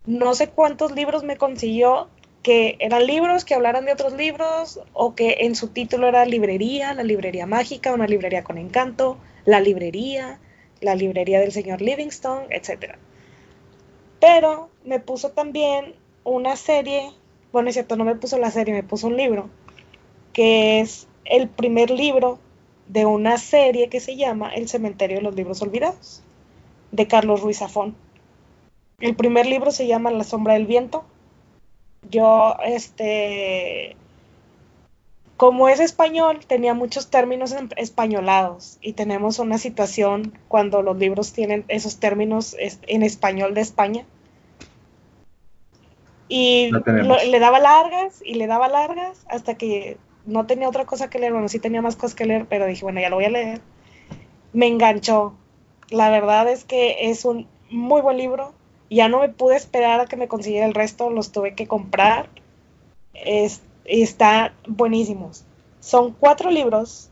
no 0.06 0.34
sé 0.36 0.50
cuántos 0.50 0.92
libros 0.94 1.24
me 1.24 1.38
consiguió 1.38 2.10
que 2.44 2.78
eran 2.80 3.08
libros 3.08 3.44
que 3.44 3.56
hablaran 3.56 3.86
de 3.86 3.94
otros 3.94 4.14
libros 4.14 4.80
o 4.94 5.16
que 5.16 5.38
en 5.40 5.56
su 5.56 5.70
título 5.70 6.08
era 6.08 6.26
librería, 6.26 6.94
la 6.94 7.02
librería 7.02 7.48
mágica, 7.48 7.92
una 7.92 8.06
librería 8.06 8.44
con 8.44 8.60
encanto, 8.60 9.18
la 9.46 9.60
librería, 9.60 10.40
la 10.80 10.94
librería 10.94 11.40
del 11.40 11.52
señor 11.52 11.82
Livingstone, 11.82 12.46
etc. 12.52 12.98
Pero 14.20 14.70
me 14.84 15.00
puso 15.00 15.32
también 15.32 15.96
una 16.24 16.56
serie, 16.56 17.12
bueno, 17.52 17.70
es 17.70 17.74
cierto, 17.76 17.96
no 17.96 18.06
me 18.06 18.16
puso 18.16 18.38
la 18.38 18.52
serie, 18.52 18.76
me 18.76 18.84
puso 18.84 19.08
un 19.08 19.18
libro, 19.18 19.50
que 20.32 20.82
es 20.82 21.08
el 21.24 21.50
primer 21.50 21.90
libro 21.90 22.38
de 22.88 23.08
una 23.08 23.40
serie 23.40 23.90
que 23.90 24.00
se 24.00 24.16
llama 24.16 24.54
El 24.54 24.70
cementerio 24.70 25.18
de 25.18 25.24
los 25.24 25.36
libros 25.36 25.64
olvidados, 25.64 26.22
de 26.92 27.08
Carlos 27.08 27.42
Ruiz 27.42 27.58
Zafón. 27.58 27.96
El 29.00 29.16
primer 29.16 29.46
libro 29.46 29.72
se 29.72 29.88
llama 29.88 30.12
La 30.12 30.24
sombra 30.24 30.54
del 30.54 30.66
viento 30.66 31.06
yo, 32.10 32.56
este, 32.64 33.96
como 35.38 35.68
es 35.70 35.80
español, 35.80 36.40
tenía 36.48 36.74
muchos 36.74 37.10
términos 37.10 37.56
españolados 37.78 38.78
y 38.82 38.94
tenemos 38.94 39.40
una 39.40 39.58
situación 39.58 40.38
cuando 40.48 40.82
los 40.82 40.98
libros 40.98 41.34
tienen 41.34 41.66
esos 41.68 42.00
términos 42.00 42.56
en 42.60 43.04
español 43.04 43.54
de 43.54 43.62
España. 43.62 44.06
Y 46.28 46.72
le 46.72 47.40
daba 47.40 47.60
largas 47.60 48.22
y 48.26 48.36
le 48.36 48.48
daba 48.48 48.68
largas 48.68 49.26
hasta 49.30 49.56
que 49.56 49.98
no 50.26 50.48
tenía 50.48 50.68
otra 50.68 50.86
cosa 50.86 51.10
que 51.10 51.20
leer. 51.20 51.34
Bueno, 51.34 51.50
sí 51.50 51.60
tenía 51.60 51.84
más 51.84 51.96
cosas 51.96 52.16
que 52.16 52.26
leer, 52.26 52.48
pero 52.50 52.66
dije, 52.66 52.84
bueno, 52.84 53.00
ya 53.00 53.10
lo 53.10 53.18
voy 53.18 53.26
a 53.26 53.30
leer. 53.30 53.62
Me 54.52 54.68
enganchó. 54.68 55.36
La 55.90 56.10
verdad 56.10 56.48
es 56.50 56.64
que 56.64 57.10
es 57.12 57.26
un 57.26 57.48
muy 57.70 58.02
buen 58.02 58.18
libro 58.18 58.54
ya 58.90 59.10
no 59.10 59.20
me 59.20 59.30
pude 59.30 59.56
esperar 59.56 60.00
a 60.00 60.06
que 60.06 60.18
me 60.18 60.28
consiguiera 60.28 60.66
el 60.66 60.74
resto, 60.74 61.10
los 61.10 61.32
tuve 61.32 61.56
que 61.56 61.68
comprar. 61.68 62.30
Es, 63.14 63.62
está 63.86 64.54
buenísimos. 64.68 65.46
Son 65.80 66.14
cuatro 66.14 66.52
libros 66.52 67.10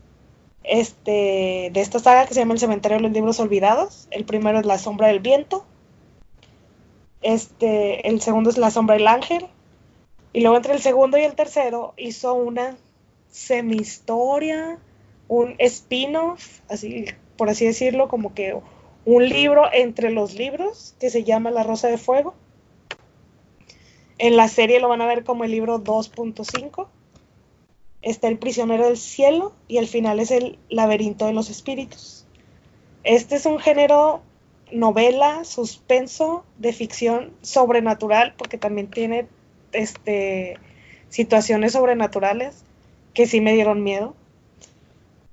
este, 0.62 1.70
de 1.72 1.80
esta 1.80 1.98
saga 1.98 2.26
que 2.26 2.34
se 2.34 2.40
llama 2.40 2.54
El 2.54 2.60
Cementerio 2.60 2.98
de 2.98 3.02
los 3.02 3.12
Libros 3.12 3.40
Olvidados. 3.40 4.08
El 4.10 4.24
primero 4.24 4.58
es 4.58 4.66
La 4.66 4.78
Sombra 4.78 5.08
del 5.08 5.20
Viento. 5.20 5.64
Este, 7.22 8.08
el 8.08 8.20
segundo 8.20 8.50
es 8.50 8.58
La 8.58 8.70
Sombra 8.70 8.96
del 8.96 9.06
Ángel. 9.08 9.46
Y 10.32 10.40
luego 10.40 10.56
entre 10.56 10.74
el 10.74 10.80
segundo 10.80 11.16
y 11.16 11.22
el 11.22 11.34
tercero 11.34 11.94
hizo 11.96 12.34
una 12.34 12.76
semi-historia, 13.30 14.78
un 15.28 15.54
spin-off, 15.58 16.60
así, 16.68 17.06
por 17.36 17.50
así 17.50 17.64
decirlo, 17.66 18.08
como 18.08 18.34
que 18.34 18.56
un 19.04 19.28
libro 19.28 19.64
entre 19.72 20.10
los 20.10 20.34
libros 20.34 20.94
que 20.98 21.10
se 21.10 21.24
llama 21.24 21.50
La 21.50 21.62
Rosa 21.62 21.88
de 21.88 21.98
Fuego. 21.98 22.34
En 24.18 24.36
la 24.36 24.48
serie 24.48 24.80
lo 24.80 24.88
van 24.88 25.02
a 25.02 25.06
ver 25.06 25.24
como 25.24 25.44
el 25.44 25.50
libro 25.50 25.82
2.5. 25.82 26.88
Está 28.02 28.28
El 28.28 28.38
prisionero 28.38 28.86
del 28.86 28.96
cielo 28.96 29.54
y 29.68 29.78
al 29.78 29.86
final 29.86 30.20
es 30.20 30.30
el 30.30 30.58
laberinto 30.68 31.26
de 31.26 31.32
los 31.32 31.50
espíritus. 31.50 32.26
Este 33.02 33.36
es 33.36 33.46
un 33.46 33.58
género 33.58 34.22
novela, 34.72 35.44
suspenso, 35.44 36.44
de 36.58 36.72
ficción 36.72 37.32
sobrenatural, 37.42 38.34
porque 38.36 38.58
también 38.58 38.90
tiene 38.90 39.26
este, 39.72 40.58
situaciones 41.08 41.72
sobrenaturales 41.72 42.64
que 43.12 43.26
sí 43.26 43.40
me 43.40 43.54
dieron 43.54 43.82
miedo. 43.82 44.14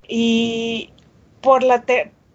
Y 0.08 0.90
por 1.42 1.64
la, 1.64 1.84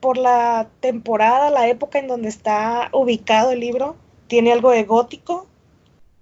por 0.01 0.19
la 0.19 0.69
temporada, 0.81 1.51
la 1.51 1.69
época 1.69 1.99
en 1.99 2.09
donde 2.09 2.29
está 2.29 2.89
ubicado 2.93 3.51
el 3.51 3.61
libro, 3.61 3.97
tiene 4.27 4.53
algo 4.53 4.71
de 4.71 4.85
gótico 4.85 5.47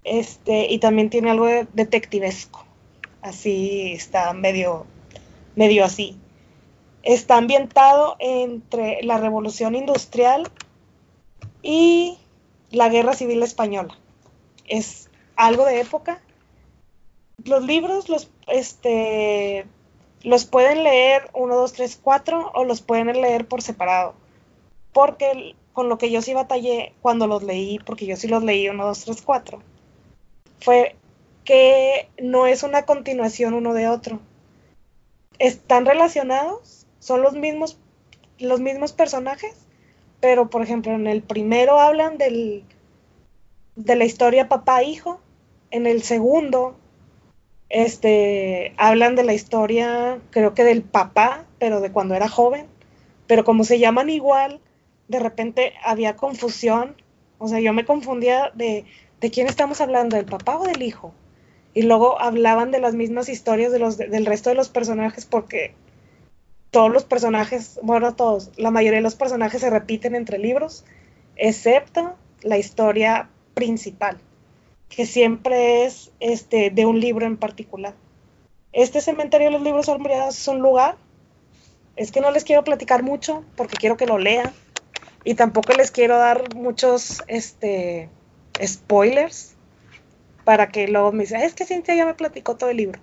este, 0.04 0.70
y 0.70 0.78
también 0.78 1.10
tiene 1.10 1.30
algo 1.30 1.46
de 1.46 1.66
detectivesco. 1.72 2.64
Así 3.22 3.92
está 3.92 4.32
medio, 4.32 4.87
medio 5.56 5.84
así. 5.84 6.16
Está 7.02 7.37
ambientado 7.37 8.16
entre 8.18 9.02
la 9.02 9.18
revolución 9.18 9.74
industrial 9.74 10.50
y 11.62 12.18
la 12.70 12.88
guerra 12.88 13.14
civil 13.14 13.42
española. 13.42 13.98
Es 14.66 15.10
algo 15.37 15.64
de 15.64 15.80
época. 15.80 16.20
Los 17.44 17.64
libros, 17.64 18.08
los, 18.08 18.30
este, 18.46 19.66
los 20.24 20.46
pueden 20.46 20.82
leer 20.82 21.30
1, 21.34 21.54
2, 21.54 21.72
3, 21.74 22.00
4 22.02 22.52
o 22.54 22.64
los 22.64 22.80
pueden 22.80 23.08
leer 23.20 23.46
por 23.46 23.62
separado. 23.62 24.14
Porque 24.92 25.54
con 25.72 25.88
lo 25.88 25.98
que 25.98 26.10
yo 26.10 26.22
sí 26.22 26.32
batallé 26.32 26.94
cuando 27.02 27.26
los 27.26 27.42
leí, 27.42 27.78
porque 27.78 28.06
yo 28.06 28.16
sí 28.16 28.26
los 28.26 28.42
leí 28.42 28.68
1, 28.68 28.84
2, 28.84 29.04
3, 29.04 29.22
4, 29.22 29.62
fue 30.60 30.96
que 31.44 32.08
no 32.20 32.46
es 32.46 32.62
una 32.62 32.87
continuación 32.87 33.52
uno 33.52 33.74
de 33.74 33.88
otro. 33.88 34.18
Están 35.38 35.84
relacionados, 35.84 36.87
son 37.00 37.20
los 37.20 37.34
mismos, 37.34 37.78
los 38.38 38.60
mismos 38.60 38.92
personajes, 38.92 39.54
pero 40.20 40.48
por 40.48 40.62
ejemplo 40.62 40.92
en 40.92 41.06
el 41.06 41.22
primero 41.22 41.78
hablan 41.78 42.16
del, 42.16 42.64
de 43.76 43.96
la 43.96 44.06
historia 44.06 44.48
papá-hijo, 44.48 45.20
en 45.70 45.87
el 45.87 46.02
segundo 46.02 46.76
este, 47.68 48.74
hablan 48.77 49.16
de 49.16 49.24
la 49.24 49.35
historia, 49.35 50.18
creo 50.31 50.55
que 50.55 50.64
del 50.64 50.83
papá, 50.83 51.44
pero 51.59 51.81
de 51.81 51.90
cuando 51.90 52.14
era 52.14 52.29
joven, 52.29 52.66
pero 53.27 53.44
como 53.44 53.64
se 53.64 53.79
llaman 53.79 54.11
igual, 54.11 54.61
de 55.09 55.18
repente 55.18 55.72
había 55.85 56.16
confusión, 56.16 56.96
o 57.38 57.48
sea, 57.48 57.61
yo 57.61 57.72
me 57.72 57.85
confundía 57.85 58.50
de, 58.55 58.85
de 59.20 59.31
quién 59.31 59.46
estamos 59.46 59.81
hablando, 59.81 60.16
del 60.16 60.27
papá 60.27 60.59
o 60.59 60.66
del 60.66 60.83
hijo, 60.83 61.12
y 61.72 61.83
luego 61.83 62.20
hablaban 62.20 62.70
de 62.70 62.81
las 62.81 62.94
mismas 62.94 63.29
historias 63.29 63.72
de 63.72 63.79
los, 63.79 63.96
del 63.96 64.27
resto 64.27 64.50
de 64.50 64.57
los 64.57 64.68
personajes 64.68 65.27
porque 65.27 65.74
todos 66.70 66.92
los 66.92 67.05
personajes, 67.05 67.79
bueno, 67.83 68.14
todos, 68.14 68.50
la 68.57 68.70
mayoría 68.70 68.98
de 68.98 69.03
los 69.03 69.16
personajes 69.16 69.61
se 69.61 69.70
repiten 69.70 70.14
entre 70.14 70.38
libros, 70.38 70.85
excepto 71.37 72.14
la 72.42 72.59
historia 72.59 73.29
principal 73.55 74.18
que 74.94 75.07
siempre 75.07 75.85
es 75.85 76.11
este, 76.20 76.70
de 76.70 76.87
un 76.87 77.00
libro 77.00 77.26
en 77.26 77.37
particular. 77.37 77.94
Este 78.72 79.00
cementerio 79.00 79.48
de 79.48 79.52
los 79.52 79.62
libros 79.62 79.88
olvidados 79.88 80.38
es 80.38 80.48
un 80.48 80.61
lugar, 80.61 80.96
es 81.96 82.11
que 82.11 82.20
no 82.20 82.30
les 82.30 82.44
quiero 82.44 82.64
platicar 82.64 83.02
mucho 83.02 83.44
porque 83.57 83.76
quiero 83.76 83.96
que 83.96 84.07
lo 84.07 84.18
lean 84.18 84.52
y 85.24 85.35
tampoco 85.35 85.72
les 85.72 85.90
quiero 85.90 86.18
dar 86.18 86.54
muchos 86.54 87.22
este, 87.28 88.09
spoilers 88.62 89.54
para 90.44 90.68
que 90.68 90.88
luego 90.88 91.12
me 91.12 91.22
dicen, 91.22 91.40
es 91.40 91.54
que 91.54 91.64
Cintia 91.64 91.94
ya 91.94 92.04
me 92.04 92.14
platicó 92.14 92.57
todo 92.57 92.70
el 92.70 92.76
libro. 92.76 93.00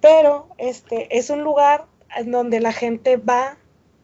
Pero 0.00 0.48
este 0.58 1.16
es 1.16 1.30
un 1.30 1.42
lugar 1.42 1.86
en 2.16 2.30
donde 2.30 2.60
la 2.60 2.72
gente 2.72 3.16
va 3.16 3.56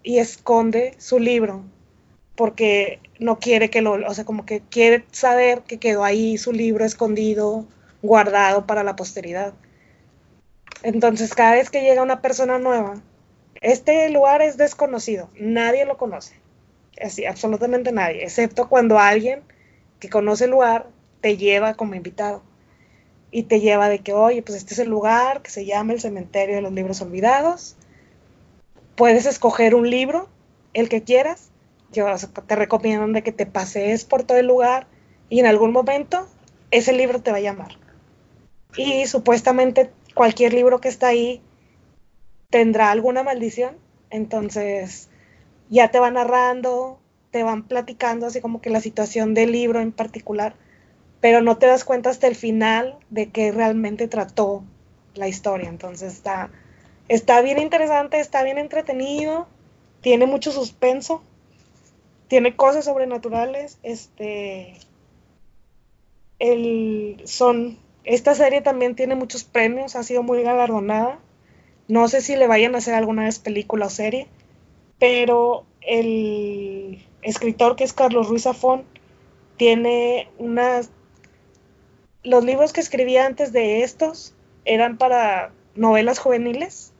y 0.02 0.18
esconde 0.18 0.94
su 0.98 1.18
libro 1.18 1.64
porque 2.36 3.00
no 3.18 3.38
quiere 3.38 3.70
que 3.70 3.82
lo, 3.82 3.92
o 3.94 4.14
sea, 4.14 4.24
como 4.24 4.44
que 4.46 4.60
quiere 4.60 5.04
saber 5.12 5.62
que 5.62 5.78
quedó 5.78 6.04
ahí 6.04 6.38
su 6.38 6.52
libro 6.52 6.84
escondido, 6.84 7.66
guardado 8.02 8.66
para 8.66 8.84
la 8.84 8.96
posteridad. 8.96 9.54
Entonces, 10.82 11.34
cada 11.34 11.52
vez 11.54 11.70
que 11.70 11.82
llega 11.82 12.02
una 12.02 12.20
persona 12.22 12.58
nueva, 12.58 13.02
este 13.60 14.08
lugar 14.10 14.42
es 14.42 14.56
desconocido, 14.56 15.30
nadie 15.38 15.84
lo 15.86 15.96
conoce, 15.96 16.34
así, 17.02 17.24
absolutamente 17.26 17.92
nadie, 17.92 18.24
excepto 18.24 18.68
cuando 18.68 18.98
alguien 18.98 19.42
que 20.00 20.10
conoce 20.10 20.44
el 20.44 20.50
lugar 20.52 20.88
te 21.20 21.36
lleva 21.36 21.74
como 21.74 21.94
invitado. 21.94 22.42
y 23.30 23.44
te 23.44 23.60
lleva 23.60 23.88
de 23.88 23.98
que, 24.00 24.12
oye, 24.12 24.42
pues 24.42 24.58
este 24.58 24.74
es 24.74 24.80
el 24.80 24.88
lugar 24.88 25.42
que 25.42 25.50
se 25.50 25.64
llama 25.66 25.92
el 25.92 26.00
cementerio 26.00 26.54
de 26.56 26.62
los 26.62 26.72
libros 26.72 27.00
olvidados. 27.02 27.76
Puedes 28.96 29.26
escoger 29.26 29.74
un 29.74 29.90
libro, 29.90 30.28
el 30.72 30.88
que 30.88 31.02
quieras. 31.02 31.50
Te 32.46 32.56
recomiendo 32.56 33.06
de 33.06 33.22
que 33.22 33.32
te 33.32 33.46
pasees 33.46 34.04
por 34.04 34.24
todo 34.24 34.38
el 34.38 34.46
lugar 34.46 34.86
y 35.28 35.40
en 35.40 35.46
algún 35.46 35.72
momento 35.72 36.28
ese 36.70 36.92
libro 36.92 37.22
te 37.22 37.30
va 37.30 37.38
a 37.38 37.40
llamar. 37.40 37.78
Y 38.76 39.06
supuestamente 39.06 39.90
cualquier 40.14 40.52
libro 40.52 40.80
que 40.80 40.88
está 40.88 41.08
ahí 41.08 41.42
tendrá 42.50 42.90
alguna 42.90 43.22
maldición. 43.22 43.76
Entonces 44.10 45.08
ya 45.70 45.90
te 45.90 45.98
va 45.98 46.10
narrando, 46.10 47.00
te 47.30 47.42
van 47.42 47.64
platicando 47.64 48.26
así 48.26 48.40
como 48.40 48.60
que 48.60 48.70
la 48.70 48.80
situación 48.80 49.34
del 49.34 49.52
libro 49.52 49.80
en 49.80 49.90
particular, 49.92 50.54
pero 51.20 51.42
no 51.42 51.58
te 51.58 51.66
das 51.66 51.84
cuenta 51.84 52.10
hasta 52.10 52.28
el 52.28 52.36
final 52.36 52.96
de 53.10 53.30
qué 53.30 53.50
realmente 53.50 54.06
trató 54.08 54.62
la 55.14 55.26
historia. 55.26 55.68
Entonces 55.68 56.12
está, 56.12 56.50
está 57.08 57.40
bien 57.40 57.58
interesante, 57.58 58.20
está 58.20 58.42
bien 58.44 58.58
entretenido, 58.58 59.48
tiene 60.00 60.26
mucho 60.26 60.52
suspenso, 60.52 61.22
tiene 62.34 62.56
cosas 62.56 62.86
sobrenaturales, 62.86 63.78
este 63.84 64.74
el 66.40 67.22
son 67.26 67.78
esta 68.02 68.34
serie 68.34 68.60
también 68.60 68.96
tiene 68.96 69.14
muchos 69.14 69.44
premios, 69.44 69.94
ha 69.94 70.02
sido 70.02 70.24
muy 70.24 70.42
galardonada. 70.42 71.20
No 71.86 72.08
sé 72.08 72.22
si 72.22 72.34
le 72.34 72.48
vayan 72.48 72.74
a 72.74 72.78
hacer 72.78 72.94
alguna 72.94 73.22
vez 73.22 73.38
película 73.38 73.86
o 73.86 73.88
serie, 73.88 74.26
pero 74.98 75.64
el 75.80 77.06
escritor 77.22 77.76
que 77.76 77.84
es 77.84 77.92
Carlos 77.92 78.28
Ruiz 78.28 78.42
Zafón 78.42 78.82
tiene 79.56 80.28
unas... 80.36 80.90
Los 82.24 82.44
libros 82.44 82.72
que 82.72 82.80
escribía 82.80 83.26
antes 83.26 83.52
de 83.52 83.84
estos 83.84 84.34
eran 84.64 84.98
para 84.98 85.52
novelas 85.76 86.18
juveniles 86.18 86.92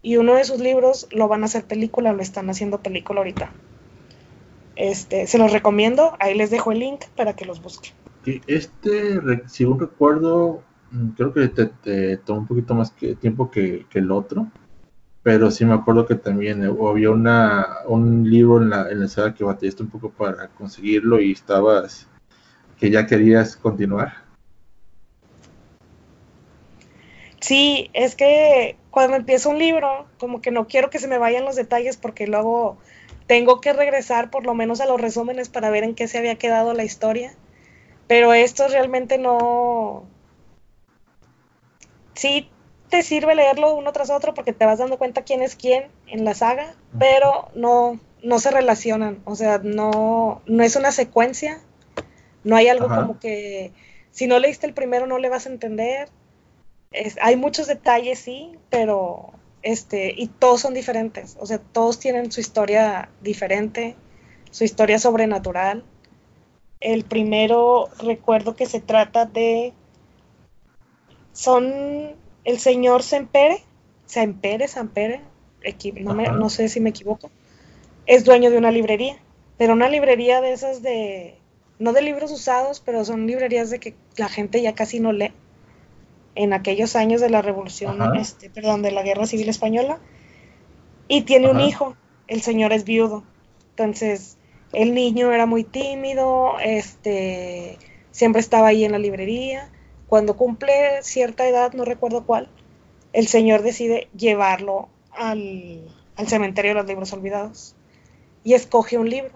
y 0.00 0.16
uno 0.16 0.34
de 0.36 0.44
sus 0.44 0.60
libros 0.60 1.08
lo 1.10 1.28
van 1.28 1.42
a 1.42 1.44
hacer 1.44 1.66
película, 1.66 2.14
lo 2.14 2.22
están 2.22 2.48
haciendo 2.48 2.82
película 2.82 3.20
ahorita. 3.20 3.52
Este, 4.78 5.26
se 5.26 5.38
los 5.38 5.52
recomiendo, 5.52 6.16
ahí 6.20 6.34
les 6.34 6.50
dejo 6.50 6.72
el 6.72 6.78
link 6.78 7.04
para 7.16 7.34
que 7.34 7.44
los 7.44 7.60
busquen. 7.60 7.92
Este, 8.46 9.20
si 9.48 9.64
un 9.64 9.80
recuerdo, 9.80 10.62
mm, 10.90 11.08
creo 11.10 11.32
que 11.32 11.48
te, 11.48 11.66
te 11.66 12.16
tomó 12.18 12.40
un 12.40 12.46
poquito 12.46 12.74
más 12.74 12.90
que 12.92 13.14
tiempo 13.16 13.50
que, 13.50 13.86
que 13.90 13.98
el 13.98 14.10
otro 14.10 14.48
pero 15.28 15.50
sí 15.50 15.64
me 15.66 15.74
acuerdo 15.74 16.06
que 16.06 16.14
también 16.14 16.64
había 16.64 17.10
una, 17.10 17.80
un 17.86 18.30
libro 18.30 18.62
en 18.62 18.70
la, 18.70 18.88
en 18.90 19.00
la 19.00 19.08
sala 19.08 19.34
que 19.34 19.44
batallaste 19.44 19.82
un 19.82 19.90
poco 19.90 20.10
para 20.10 20.48
conseguirlo 20.48 21.20
y 21.20 21.32
estabas 21.32 22.08
que 22.78 22.90
ya 22.90 23.06
querías 23.06 23.54
continuar. 23.54 24.14
Sí, 27.40 27.90
es 27.92 28.14
que 28.14 28.78
cuando 28.90 29.16
empiezo 29.16 29.50
un 29.50 29.58
libro, 29.58 30.06
como 30.18 30.40
que 30.40 30.50
no 30.50 30.66
quiero 30.66 30.88
que 30.88 30.98
se 30.98 31.08
me 31.08 31.18
vayan 31.18 31.44
los 31.44 31.56
detalles 31.56 31.98
porque 31.98 32.26
luego 32.26 32.78
tengo 33.28 33.60
que 33.60 33.72
regresar 33.74 34.30
por 34.30 34.44
lo 34.44 34.54
menos 34.54 34.80
a 34.80 34.86
los 34.86 35.00
resúmenes 35.00 35.48
para 35.48 35.70
ver 35.70 35.84
en 35.84 35.94
qué 35.94 36.08
se 36.08 36.18
había 36.18 36.36
quedado 36.36 36.72
la 36.72 36.82
historia. 36.82 37.34
Pero 38.08 38.32
esto 38.32 38.66
realmente 38.66 39.18
no... 39.18 40.04
Sí, 42.14 42.50
te 42.88 43.02
sirve 43.02 43.34
leerlo 43.34 43.74
uno 43.74 43.92
tras 43.92 44.10
otro 44.10 44.34
porque 44.34 44.54
te 44.54 44.64
vas 44.64 44.78
dando 44.78 44.98
cuenta 44.98 45.22
quién 45.22 45.42
es 45.42 45.54
quién 45.54 45.88
en 46.06 46.24
la 46.24 46.34
saga, 46.34 46.74
pero 46.98 47.50
no, 47.54 48.00
no 48.22 48.38
se 48.40 48.50
relacionan, 48.50 49.20
o 49.24 49.36
sea, 49.36 49.60
no, 49.62 50.40
no 50.46 50.64
es 50.64 50.74
una 50.74 50.90
secuencia, 50.90 51.60
no 52.44 52.56
hay 52.56 52.68
algo 52.68 52.88
como 52.88 53.20
que 53.20 53.72
si 54.10 54.26
no 54.26 54.38
leíste 54.38 54.66
el 54.66 54.74
primero 54.74 55.06
no 55.06 55.18
le 55.18 55.28
vas 55.28 55.46
a 55.46 55.50
entender. 55.50 56.08
hay 57.20 57.36
muchos 57.36 57.66
detalles, 57.66 58.18
sí, 58.18 58.58
pero 58.70 59.32
este, 59.68 60.14
y 60.16 60.28
todos 60.28 60.62
son 60.62 60.72
diferentes, 60.72 61.36
o 61.38 61.44
sea, 61.44 61.58
todos 61.58 61.98
tienen 61.98 62.32
su 62.32 62.40
historia 62.40 63.10
diferente, 63.20 63.96
su 64.50 64.64
historia 64.64 64.98
sobrenatural. 64.98 65.84
El 66.80 67.04
primero 67.04 67.90
recuerdo 67.98 68.56
que 68.56 68.64
se 68.64 68.80
trata 68.80 69.26
de 69.26 69.74
son 71.34 72.14
el 72.44 72.58
señor 72.58 73.02
Sempere, 73.02 73.62
Sempere, 74.06 74.68
Sampere, 74.68 75.20
no, 76.00 76.14
no 76.14 76.48
sé 76.48 76.70
si 76.70 76.80
me 76.80 76.88
equivoco, 76.88 77.30
es 78.06 78.24
dueño 78.24 78.50
de 78.50 78.56
una 78.56 78.70
librería, 78.70 79.18
pero 79.58 79.74
una 79.74 79.90
librería 79.90 80.40
de 80.40 80.52
esas 80.52 80.80
de, 80.80 81.36
no 81.78 81.92
de 81.92 82.00
libros 82.00 82.32
usados, 82.32 82.80
pero 82.80 83.04
son 83.04 83.26
librerías 83.26 83.68
de 83.68 83.80
que 83.80 83.94
la 84.16 84.30
gente 84.30 84.62
ya 84.62 84.74
casi 84.74 84.98
no 84.98 85.12
lee. 85.12 85.34
En 86.40 86.52
aquellos 86.52 86.94
años 86.94 87.20
de 87.20 87.30
la 87.30 87.42
revolución, 87.42 88.14
este, 88.14 88.48
perdón, 88.48 88.80
de 88.82 88.92
la 88.92 89.02
guerra 89.02 89.26
civil 89.26 89.48
española, 89.48 89.98
y 91.08 91.22
tiene 91.22 91.50
un 91.50 91.60
hijo, 91.60 91.96
el 92.28 92.42
señor 92.42 92.72
es 92.72 92.84
viudo. 92.84 93.24
Entonces, 93.70 94.38
el 94.72 94.94
niño 94.94 95.32
era 95.32 95.46
muy 95.46 95.64
tímido, 95.64 96.60
este, 96.62 97.76
siempre 98.12 98.40
estaba 98.40 98.68
ahí 98.68 98.84
en 98.84 98.92
la 98.92 99.00
librería, 99.00 99.68
cuando 100.06 100.36
cumple 100.36 101.02
cierta 101.02 101.44
edad, 101.48 101.72
no 101.72 101.84
recuerdo 101.84 102.24
cuál, 102.24 102.48
el 103.12 103.26
señor 103.26 103.62
decide 103.62 104.06
llevarlo 104.16 104.88
al, 105.10 105.92
cementerio 106.26 106.70
de 106.70 106.74
los 106.76 106.86
libros 106.86 107.12
olvidados 107.12 107.74
y 108.44 108.54
escoge 108.54 108.96
un 108.96 109.10
libro. 109.10 109.32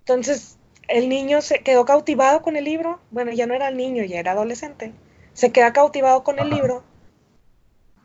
Entonces, 0.00 0.58
el 0.88 1.08
niño 1.08 1.42
se 1.42 1.60
quedó 1.60 1.84
cautivado 1.84 2.42
con 2.42 2.56
el 2.56 2.64
libro, 2.64 2.98
bueno, 3.12 3.30
ya 3.30 3.46
no 3.46 3.54
era 3.54 3.68
el 3.68 3.76
niño, 3.76 4.02
ya 4.02 4.18
era 4.18 4.32
adolescente, 4.32 4.92
se 5.32 5.52
queda 5.52 5.72
cautivado 5.72 6.24
con 6.24 6.38
el 6.38 6.50
libro, 6.50 6.84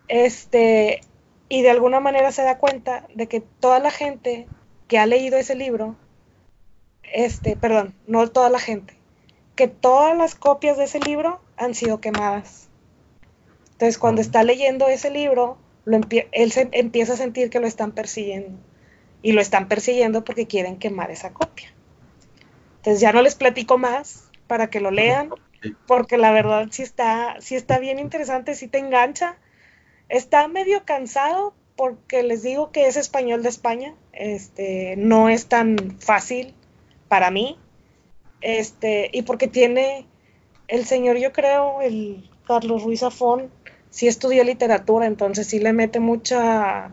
este, 0.08 1.02
y 1.50 1.62
de 1.62 1.70
alguna 1.70 2.00
manera 2.00 2.32
se 2.32 2.44
da 2.44 2.58
cuenta 2.58 3.08
de 3.14 3.28
que 3.28 3.42
toda 3.42 3.80
la 3.80 3.92
gente 3.92 4.48
que 4.88 4.98
ha 4.98 5.06
leído 5.06 5.38
ese 5.38 5.56
libro, 5.56 5.96
este, 7.04 7.56
perdón, 7.56 7.94
no 8.08 8.28
toda 8.30 8.50
la 8.50 8.60
gente, 8.60 8.98
que 9.56 9.68
todas 9.68 10.18
las 10.18 10.36
copias 10.36 10.78
de 10.78 10.86
ese 10.86 11.00
libro 11.00 11.42
han 11.58 11.74
sido 11.74 12.00
quemadas. 12.00 12.70
Entonces, 13.72 13.98
cuando 13.98 14.22
está 14.22 14.44
leyendo 14.44 14.88
ese 14.88 15.10
libro, 15.10 15.58
él 16.32 16.52
se 16.52 16.70
empieza 16.72 17.14
a 17.14 17.18
sentir 17.18 17.50
que 17.50 17.60
lo 17.60 17.68
están 17.68 17.92
persiguiendo. 17.92 18.58
Y 19.22 19.32
lo 19.34 19.42
están 19.42 19.68
persiguiendo 19.68 20.24
porque 20.24 20.48
quieren 20.48 20.78
quemar 20.78 21.12
esa 21.12 21.34
copia. 21.34 21.74
Entonces, 22.78 23.02
ya 23.02 23.12
no 23.12 23.22
les 23.22 23.36
platico 23.36 23.78
más 23.78 24.30
para 24.48 24.70
que 24.70 24.80
lo 24.80 24.92
lean, 24.92 25.30
porque 25.86 26.18
la 26.18 26.32
verdad 26.32 26.68
sí 26.72 26.84
está, 26.84 27.38
sí 27.40 27.56
está 27.56 27.80
bien 27.80 28.00
interesante, 28.00 28.56
sí 28.56 28.68
te 28.68 28.78
engancha. 28.80 29.38
Está 30.10 30.48
medio 30.48 30.84
cansado 30.86 31.54
porque 31.76 32.24
les 32.24 32.44
digo 32.44 32.72
que 32.72 32.88
es 32.88 32.98
español 32.98 33.44
de 33.44 33.50
España. 33.50 33.96
Este, 34.14 34.96
no 34.98 35.30
es 35.30 35.48
tan 35.48 36.00
fácil 36.00 36.54
para 37.08 37.32
mí 37.32 37.58
este, 38.42 39.10
y 39.14 39.24
porque 39.24 39.48
tiene 39.48 40.06
el 40.68 40.86
señor, 40.86 41.18
yo 41.18 41.32
creo, 41.32 41.82
el 41.82 42.30
Carlos 42.46 42.84
Ruiz 42.84 43.00
Zafón, 43.02 43.52
sí 43.90 44.08
estudió 44.08 44.44
literatura, 44.44 45.06
entonces 45.06 45.48
sí 45.48 45.60
le 45.60 45.74
mete 45.74 46.00
mucha 46.00 46.92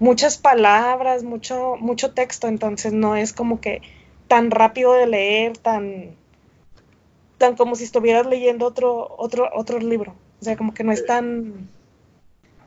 muchas 0.00 0.38
palabras, 0.38 1.24
mucho 1.24 1.76
mucho 1.78 2.12
texto, 2.12 2.46
entonces 2.46 2.92
no 2.92 3.16
es 3.16 3.32
como 3.32 3.60
que 3.60 3.82
tan 4.28 4.50
rápido 4.50 4.92
de 4.92 5.06
leer, 5.06 5.58
tan 5.58 6.16
tan 7.38 7.56
como 7.56 7.76
si 7.76 7.84
estuvieras 7.84 8.26
leyendo 8.26 8.66
otro 8.66 9.14
otro 9.16 9.48
otro 9.54 9.78
libro. 9.78 10.14
O 10.40 10.44
sea, 10.44 10.56
como 10.56 10.74
que 10.74 10.84
no 10.84 10.92
es 10.92 11.06
tan 11.06 11.68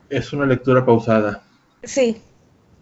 es 0.09 0.33
una 0.33 0.45
lectura 0.45 0.85
pausada. 0.85 1.43
Sí. 1.83 2.21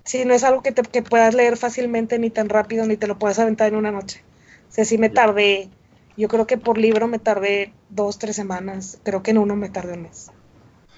Sí, 0.03 0.25
no 0.25 0.33
es 0.33 0.43
algo 0.43 0.63
que, 0.63 0.71
te, 0.71 0.81
que 0.81 1.03
puedas 1.03 1.35
leer 1.35 1.55
fácilmente 1.55 2.17
ni 2.17 2.31
tan 2.31 2.49
rápido 2.49 2.87
ni 2.87 2.97
te 2.97 3.05
lo 3.05 3.19
puedas 3.19 3.37
aventar 3.37 3.67
en 3.67 3.75
una 3.75 3.91
noche. 3.91 4.23
O 4.67 4.71
sea, 4.71 4.83
sí 4.83 4.97
me 4.97 5.09
tardé, 5.09 5.69
yo 6.17 6.27
creo 6.27 6.47
que 6.47 6.57
por 6.57 6.79
libro 6.79 7.07
me 7.07 7.19
tardé 7.19 7.73
dos, 7.89 8.17
tres 8.17 8.35
semanas, 8.35 8.99
creo 9.03 9.21
que 9.21 9.31
en 9.31 9.37
uno 9.37 9.55
me 9.55 9.69
tardé 9.69 9.93
un 9.93 10.03
mes. 10.03 10.31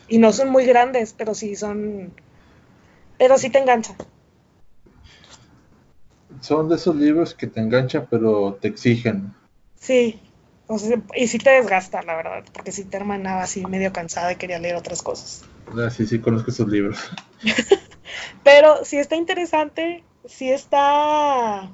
Y 0.08 0.18
no 0.18 0.32
son 0.32 0.50
muy 0.50 0.66
grandes, 0.66 1.14
pero 1.14 1.34
sí 1.34 1.58
son, 1.58 2.14
pero 3.18 3.38
sí 3.38 3.50
te 3.50 3.60
enganchan. 3.60 3.98
Son 6.40 6.70
de 6.70 6.76
esos 6.76 6.96
libros 6.96 7.34
que 7.34 7.48
te 7.48 7.60
enganchan, 7.60 8.08
pero 8.10 8.58
te 8.62 8.70
exigen. 8.70 9.34
Sí, 9.76 10.22
o 10.72 10.78
y 11.16 11.28
sí 11.28 11.38
te 11.38 11.52
desgasta, 11.52 12.02
la 12.04 12.16
verdad, 12.16 12.44
porque 12.54 12.72
sí 12.72 12.86
terminaba 12.86 13.44
así 13.44 13.66
medio 13.66 13.92
cansada 13.92 14.32
y 14.32 14.36
quería 14.38 14.60
leer 14.60 14.76
otras 14.76 15.02
cosas. 15.02 15.44
Ah, 15.78 15.90
sí, 15.90 16.06
sí, 16.06 16.20
conozco 16.20 16.52
esos 16.52 16.68
libros. 16.68 17.12
pero 18.44 18.84
sí 18.86 18.98
está 18.98 19.16
interesante, 19.16 20.04
sí 20.26 20.50
está 20.50 21.70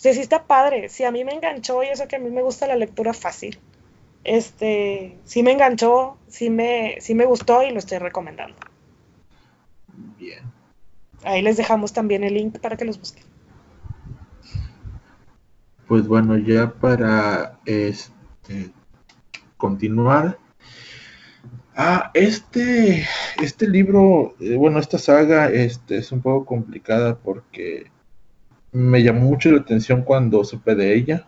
sea, 0.00 0.14
sí 0.14 0.20
está 0.20 0.46
padre. 0.46 0.88
Sí, 0.88 1.04
a 1.04 1.10
mí 1.10 1.24
me 1.24 1.34
enganchó 1.34 1.82
y 1.82 1.88
eso 1.88 2.08
que 2.08 2.16
a 2.16 2.18
mí 2.18 2.30
me 2.30 2.40
gusta 2.40 2.66
la 2.66 2.74
lectura 2.74 3.12
fácil. 3.12 3.58
Este, 4.24 5.18
sí 5.24 5.42
me 5.42 5.52
enganchó, 5.52 6.16
sí 6.26 6.48
me, 6.48 6.96
sí 7.00 7.14
me 7.14 7.26
gustó 7.26 7.62
y 7.62 7.70
lo 7.70 7.78
estoy 7.78 7.98
recomendando. 7.98 8.56
Bien. 10.18 10.40
Ahí 11.22 11.42
les 11.42 11.58
dejamos 11.58 11.92
también 11.92 12.24
el 12.24 12.32
link 12.32 12.58
para 12.60 12.78
que 12.78 12.86
los 12.86 12.98
busquen. 12.98 13.24
Pues 15.90 16.06
bueno, 16.06 16.38
ya 16.38 16.70
para 16.70 17.58
este 17.66 18.70
continuar. 19.56 20.38
Ah, 21.74 22.12
este, 22.14 23.04
este 23.42 23.68
libro, 23.68 24.36
eh, 24.38 24.54
bueno, 24.54 24.78
esta 24.78 24.98
saga 24.98 25.50
este, 25.50 25.96
es 25.96 26.12
un 26.12 26.22
poco 26.22 26.46
complicada 26.46 27.16
porque 27.18 27.90
me 28.70 29.02
llamó 29.02 29.22
mucho 29.22 29.50
la 29.50 29.62
atención 29.62 30.02
cuando 30.02 30.44
supe 30.44 30.76
de 30.76 30.94
ella, 30.94 31.26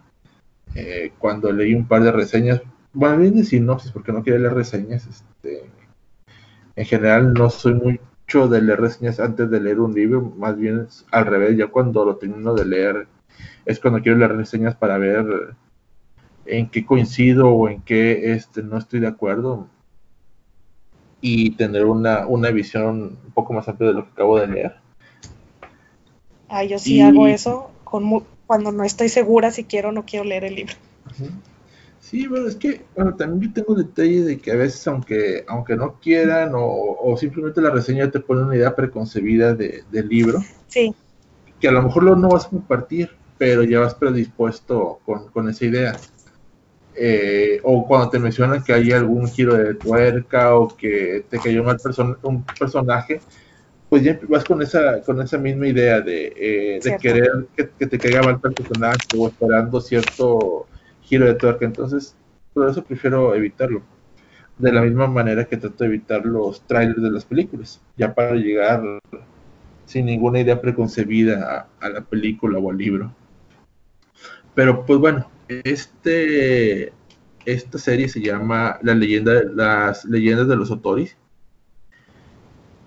eh, 0.77 1.11
cuando 1.18 1.51
leí 1.51 1.75
un 1.75 1.88
par 1.88 2.05
de 2.05 2.12
reseñas, 2.12 2.62
bueno, 2.92 3.18
bien 3.18 3.35
de 3.35 3.42
sinopsis 3.42 3.90
porque 3.90 4.12
no 4.12 4.22
quería 4.22 4.38
leer 4.38 4.55
reseñas, 4.55 5.09
este, 5.09 5.68
en 6.77 6.87
general 6.87 7.35
no 7.35 7.51
soy 7.51 7.75
mucho 7.75 8.46
de 8.46 8.62
leer 8.62 8.81
reseñas 8.81 9.18
antes 9.18 9.51
de 9.51 9.61
leer 9.61 9.81
un 9.81 9.92
libro, 9.92 10.22
más 10.22 10.57
bien 10.57 10.87
al 11.11 11.27
revés, 11.27 11.57
ya 11.57 11.66
cuando 11.66 12.05
lo 12.05 12.14
termino 12.14 12.55
de 12.55 12.64
leer 12.64 13.09
es 13.64 13.81
cuando 13.81 14.00
quiero 14.00 14.18
leer 14.18 14.37
reseñas 14.37 14.74
para 14.74 14.98
ver 14.98 15.55
en 16.46 16.68
qué 16.68 16.85
coincido 16.85 17.48
o 17.48 17.68
en 17.68 17.83
qué 17.83 18.33
este, 18.33 18.62
no 18.62 18.78
estoy 18.78 19.00
de 19.00 19.07
acuerdo 19.07 19.68
y 21.20 21.52
tener 21.52 21.85
una, 21.85 22.26
una 22.26 22.50
visión 22.50 23.18
un 23.24 23.33
poco 23.33 23.52
más 23.52 23.68
amplia 23.68 23.90
de 23.90 23.94
lo 23.94 24.05
que 24.05 24.11
acabo 24.11 24.38
de 24.38 24.48
leer. 24.48 24.76
Ah, 26.48 26.64
yo 26.64 26.78
sí 26.78 27.00
hago 27.00 27.26
eso 27.26 27.70
con, 27.85 28.24
cuando 28.46 28.72
no 28.72 28.85
estoy 28.85 29.09
segura 29.09 29.50
si 29.50 29.64
quiero 29.64 29.90
o 29.90 29.92
no 29.92 30.05
quiero 30.05 30.24
leer 30.24 30.44
el 30.44 30.57
libro. 30.57 30.74
Sí, 32.00 32.26
bueno, 32.26 32.48
es 32.48 32.57
que 32.57 32.83
bueno, 32.94 33.14
también 33.14 33.48
yo 33.48 33.55
tengo 33.55 33.74
detalle 33.74 34.22
de 34.22 34.38
que 34.38 34.50
a 34.50 34.57
veces, 34.57 34.87
aunque, 34.88 35.44
aunque 35.46 35.76
no 35.76 35.98
quieran 36.00 36.52
o, 36.55 37.16
simplemente 37.16 37.62
la 37.62 37.70
reseña 37.70 38.11
te 38.11 38.20
pone 38.20 38.42
una 38.42 38.57
idea 38.57 38.74
preconcebida 38.74 39.55
de, 39.55 39.85
del 39.90 40.09
libro, 40.09 40.40
sí. 40.66 40.94
que 41.61 41.68
a 41.68 41.72
lo 41.72 41.83
mejor 41.83 42.02
lo 42.02 42.16
no 42.16 42.28
vas 42.28 42.46
a 42.46 42.50
compartir, 42.50 43.11
pero 43.42 43.64
ya 43.64 43.81
vas 43.81 43.96
predispuesto 43.96 45.00
con, 45.05 45.26
con 45.33 45.48
esa 45.48 45.64
idea. 45.64 45.96
Eh, 46.94 47.59
o 47.64 47.85
cuando 47.88 48.09
te 48.09 48.20
mencionan 48.20 48.62
que 48.62 48.72
hay 48.72 48.92
algún 48.92 49.26
giro 49.26 49.57
de 49.57 49.74
tuerca 49.74 50.55
o 50.55 50.68
que 50.68 51.24
te 51.28 51.40
cayó 51.40 51.64
mal 51.64 51.76
un 52.22 52.44
personaje, 52.44 53.20
pues 53.88 54.05
ya 54.05 54.16
vas 54.28 54.44
con 54.44 54.62
esa, 54.62 55.00
con 55.00 55.20
esa 55.20 55.38
misma 55.38 55.66
idea 55.66 56.00
de, 56.00 56.33
eh, 56.37 56.81
querer 57.00 57.48
que, 57.57 57.64
te 57.64 57.98
caiga 57.98 58.22
mal 58.22 58.38
el 58.44 58.52
personaje 58.52 59.09
o 59.18 59.26
esperando 59.26 59.81
cierto 59.81 60.68
giro 61.00 61.26
de 61.26 61.35
tuerca. 61.35 61.64
Entonces, 61.64 62.14
por 62.55 62.70
eso 62.70 62.85
prefiero 62.85 63.35
evitarlo. 63.35 63.83
De 64.57 64.70
la 64.70 64.83
misma 64.83 65.09
manera 65.09 65.46
que 65.46 65.57
trato 65.57 65.83
de 65.83 65.88
evitar 65.88 66.24
los 66.24 66.61
trailers 66.68 67.02
de 67.02 67.11
las 67.11 67.24
películas, 67.24 67.81
ya 67.96 68.14
para 68.14 68.37
llegar 68.37 69.00
sin 69.85 70.07
ninguna 70.07 70.38
idea 70.38 70.61
preconcebida 70.61 71.66
a, 71.81 71.88
la 71.88 72.02
película 72.02 72.61
o 72.61 72.70
al 72.70 72.78
libro. 72.78 73.12
Pero 74.54 74.84
pues 74.84 74.98
bueno, 74.98 75.30
este, 75.48 76.92
esta 77.44 77.78
serie 77.78 78.08
se 78.08 78.20
llama 78.20 78.78
La 78.82 78.94
leyenda, 78.94 79.42
Las 79.44 80.04
leyendas 80.04 80.48
de 80.48 80.56
los 80.56 80.70
Otoris 80.70 81.16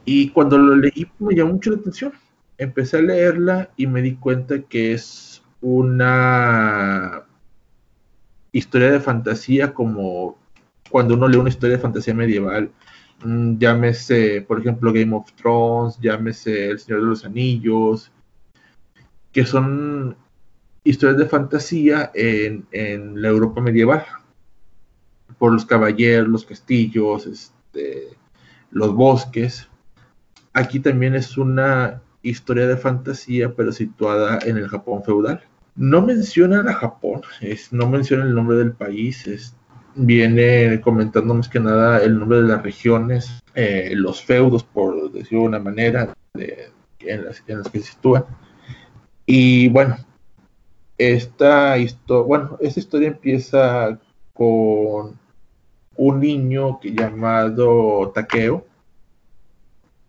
y 0.05 0.29
cuando 0.29 0.57
lo 0.57 0.75
leí 0.75 1.07
me 1.19 1.35
llamó 1.35 1.53
mucho 1.53 1.71
la 1.71 1.77
atención. 1.77 2.13
Empecé 2.57 2.97
a 2.97 3.01
leerla 3.01 3.71
y 3.75 3.87
me 3.87 4.01
di 4.01 4.15
cuenta 4.15 4.61
que 4.61 4.93
es 4.93 5.43
una 5.61 7.23
historia 8.51 8.91
de 8.91 8.99
fantasía 8.99 9.73
como 9.73 10.37
cuando 10.89 11.15
uno 11.15 11.27
lee 11.27 11.37
una 11.37 11.49
historia 11.49 11.75
de 11.75 11.81
fantasía 11.81 12.13
medieval. 12.13 12.71
Mm, 13.23 13.57
llámese, 13.57 14.41
por 14.41 14.59
ejemplo, 14.59 14.93
Game 14.93 15.15
of 15.15 15.31
Thrones, 15.33 15.97
llámese 15.99 16.69
El 16.69 16.79
Señor 16.79 17.01
de 17.01 17.07
los 17.07 17.25
Anillos, 17.25 18.11
que 19.31 19.45
son 19.45 20.15
historias 20.85 21.17
de 21.17 21.25
fantasía 21.25 22.11
en, 22.13 22.65
en 22.71 23.21
la 23.21 23.27
Europa 23.27 23.59
medieval, 23.59 24.05
por 25.37 25.51
los 25.51 25.65
caballeros, 25.65 26.29
los 26.29 26.45
castillos, 26.45 27.25
este, 27.27 28.15
los 28.71 28.93
bosques. 28.93 29.67
Aquí 30.53 30.79
también 30.79 31.15
es 31.15 31.37
una 31.37 32.01
historia 32.21 32.67
de 32.67 32.77
fantasía, 32.77 33.53
pero 33.53 33.71
situada 33.71 34.39
en 34.45 34.57
el 34.57 34.69
Japón 34.69 35.03
feudal. 35.03 35.41
No 35.75 36.01
menciona 36.01 36.61
a 36.61 36.73
Japón, 36.73 37.21
no 37.71 37.89
menciona 37.89 38.23
el 38.23 38.33
nombre 38.33 38.55
del 38.57 38.71
país, 38.71 39.55
viene 39.95 40.79
comentando 40.81 41.33
más 41.33 41.49
que 41.49 41.59
nada 41.59 41.99
el 41.99 42.17
nombre 42.17 42.41
de 42.41 42.47
las 42.47 42.63
regiones, 42.63 43.43
eh, 43.55 43.91
los 43.95 44.23
feudos, 44.23 44.63
por 44.63 45.11
decirlo 45.11 45.41
de 45.41 45.47
una 45.47 45.59
manera, 45.59 46.13
en, 46.33 47.25
las, 47.25 47.41
que 47.41 47.79
se 47.79 47.91
sitúan. 47.91 48.25
Y 49.25 49.67
bueno, 49.69 49.97
esta, 50.97 51.75
bueno, 52.07 52.57
esta 52.61 52.79
historia 52.79 53.09
empieza 53.09 53.99
con 54.33 55.19
un 55.97 56.19
niño 56.19 56.79
llamado 56.83 58.11
Takeo, 58.13 58.65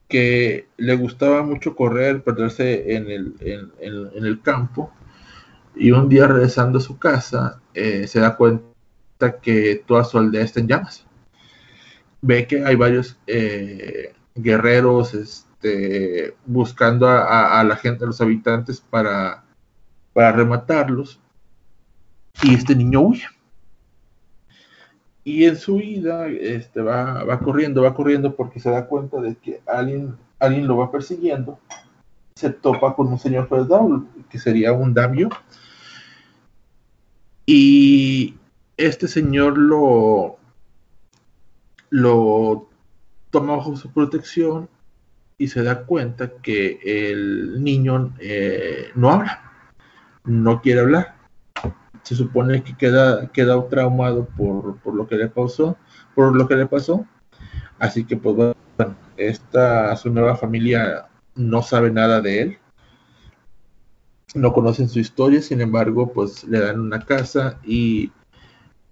que 0.09 0.69
le 0.77 0.97
gustaba 0.97 1.43
mucho 1.43 1.75
correr, 1.75 2.23
perderse 2.23 2.95
en 2.95 3.11
el, 3.11 3.35
en, 3.41 4.25
el 4.25 4.41
campo, 4.43 4.93
y 5.75 5.91
un 5.91 6.09
día 6.09 6.27
regresando 6.27 6.79
a 6.79 6.83
su 6.83 6.99
casa 6.99 7.61
eh, 7.75 8.07
se 8.07 8.21
da 8.21 8.37
cuenta 8.37 9.41
que 9.43 9.83
toda 9.87 10.05
su 10.05 10.19
aldea 10.19 10.45
está 10.45 10.61
en 10.61 10.69
llamas. 10.69 11.05
Ve 12.23 12.47
que 12.47 12.65
hay 12.65 12.77
varios 12.77 13.19
eh, 13.27 14.15
guerreros 14.35 15.15
este, 15.15 16.35
buscando 16.47 17.09
a, 17.09 17.63
la 17.65 17.77
gente, 17.77 18.05
a 18.05 18.07
los 18.07 18.21
habitantes 18.21 18.81
para, 18.81 19.46
para 20.17 20.33
rematarlos, 20.33 21.21
y 22.43 22.55
este 22.55 22.75
niño 22.75 23.03
huye 23.03 23.27
y 25.27 25.45
en 25.45 25.57
su 25.57 25.79
vida 25.79 26.29
este, 26.29 26.81
va, 26.81 27.25
va, 27.25 27.41
corriendo, 27.41 27.83
va 27.83 27.95
corriendo 27.95 28.37
porque 28.37 28.61
se 28.61 28.71
da 28.71 28.87
cuenta 28.87 29.21
de 29.21 29.35
que 29.35 29.61
alguien, 29.67 30.15
alguien 30.39 30.69
lo 30.69 30.77
va 30.77 30.93
persiguiendo. 30.93 31.59
Se 32.37 32.51
topa 32.51 32.95
con 32.95 33.09
un 33.09 33.19
señor 33.19 33.49
que 34.31 34.39
sería 34.39 34.73
un 34.73 34.95
damio. 34.95 35.29
Y 37.45 38.37
este 38.77 39.09
señor 39.09 39.59
lo, 39.59 40.37
lo 41.91 42.69
toma 43.33 43.57
bajo 43.57 43.75
su 43.75 43.93
protección 43.93 44.69
y 45.39 45.49
se 45.49 45.65
da 45.65 45.87
cuenta 45.87 46.35
que 46.41 46.79
el 46.85 47.65
niño 47.65 48.15
eh, 48.21 48.91
no 48.95 49.11
habla, 49.11 49.46
no 50.27 50.61
quiere 50.61 50.81
hablar 50.81 51.17
se 52.07 52.15
supone 52.15 52.63
que 52.63 52.77
queda, 52.77 53.33
queda 53.33 53.69
traumado 53.69 54.27
por, 54.27 54.95
lo 54.95 55.09
que 55.09 55.17
le 55.17 55.27
pasó, 55.27 55.77
por 56.15 56.37
lo 56.37 56.47
que 56.47 56.55
le 56.55 56.67
pasó. 56.67 57.05
Así 57.81 58.05
que 58.05 58.17
pues 58.17 58.37
bueno, 58.37 58.97
esta 59.17 59.97
su 59.97 60.11
nueva 60.11 60.37
familia 60.37 61.09
no 61.35 61.63
sabe 61.63 61.91
nada 61.91 62.21
de 62.21 62.43
él. 62.43 62.59
No 64.37 64.53
conocen 64.53 64.89
su 64.89 65.01
historia, 65.01 65.43
sin 65.43 65.61
embargo, 65.61 66.13
pues 66.13 66.45
le 66.45 66.61
dan 66.61 66.79
una 66.79 67.01
casa 67.01 67.59
y 67.65 68.13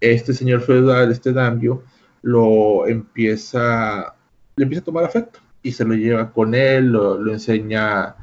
este 0.01 0.33
señor 0.33 0.59
feudal, 0.63 1.09
este 1.09 1.31
Dambio, 1.31 1.83
lo 2.21 2.85
empieza, 2.85 4.13
le 4.57 4.63
empieza 4.63 4.81
a 4.81 4.85
tomar 4.85 5.05
afecto 5.05 5.39
y 5.63 5.71
se 5.71 5.85
lo 5.85 5.93
lleva 5.93 6.33
con 6.33 6.53
él, 6.53 6.87
lo, 6.87 7.31
enseña, 7.31 8.17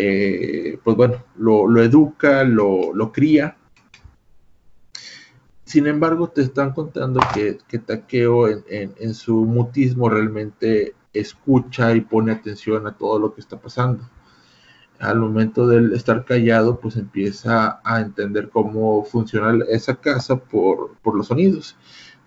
eh, 0.00 0.78
pues 0.82 0.96
bueno, 0.96 1.24
lo, 1.36 1.82
educa, 1.82 2.44
lo, 2.44 2.92
lo, 2.94 3.12
cría 3.12 3.56
sin 5.68 5.86
embargo, 5.86 6.30
te 6.30 6.40
están 6.40 6.72
contando 6.72 7.20
que, 7.34 7.58
que 7.68 7.78
Takeo 7.78 8.48
en, 8.48 9.12
su 9.12 9.44
mutismo 9.44 10.08
realmente 10.08 10.94
escucha 11.12 11.94
y 11.94 12.00
pone 12.00 12.32
atención 12.32 12.86
a 12.86 12.96
todo 12.96 13.18
lo 13.18 13.34
que 13.34 13.42
está 13.42 13.60
pasando. 13.60 14.08
Al 14.98 15.20
momento 15.20 15.66
de 15.66 15.94
estar 15.94 16.24
callado, 16.24 16.80
pues 16.80 16.96
empieza 16.96 17.82
a 17.84 18.00
entender 18.00 18.48
cómo 18.48 19.04
funciona 19.04 19.62
esa 19.68 19.96
casa 19.96 20.36
por, 20.36 20.96
los 21.14 21.26
sonidos, 21.26 21.76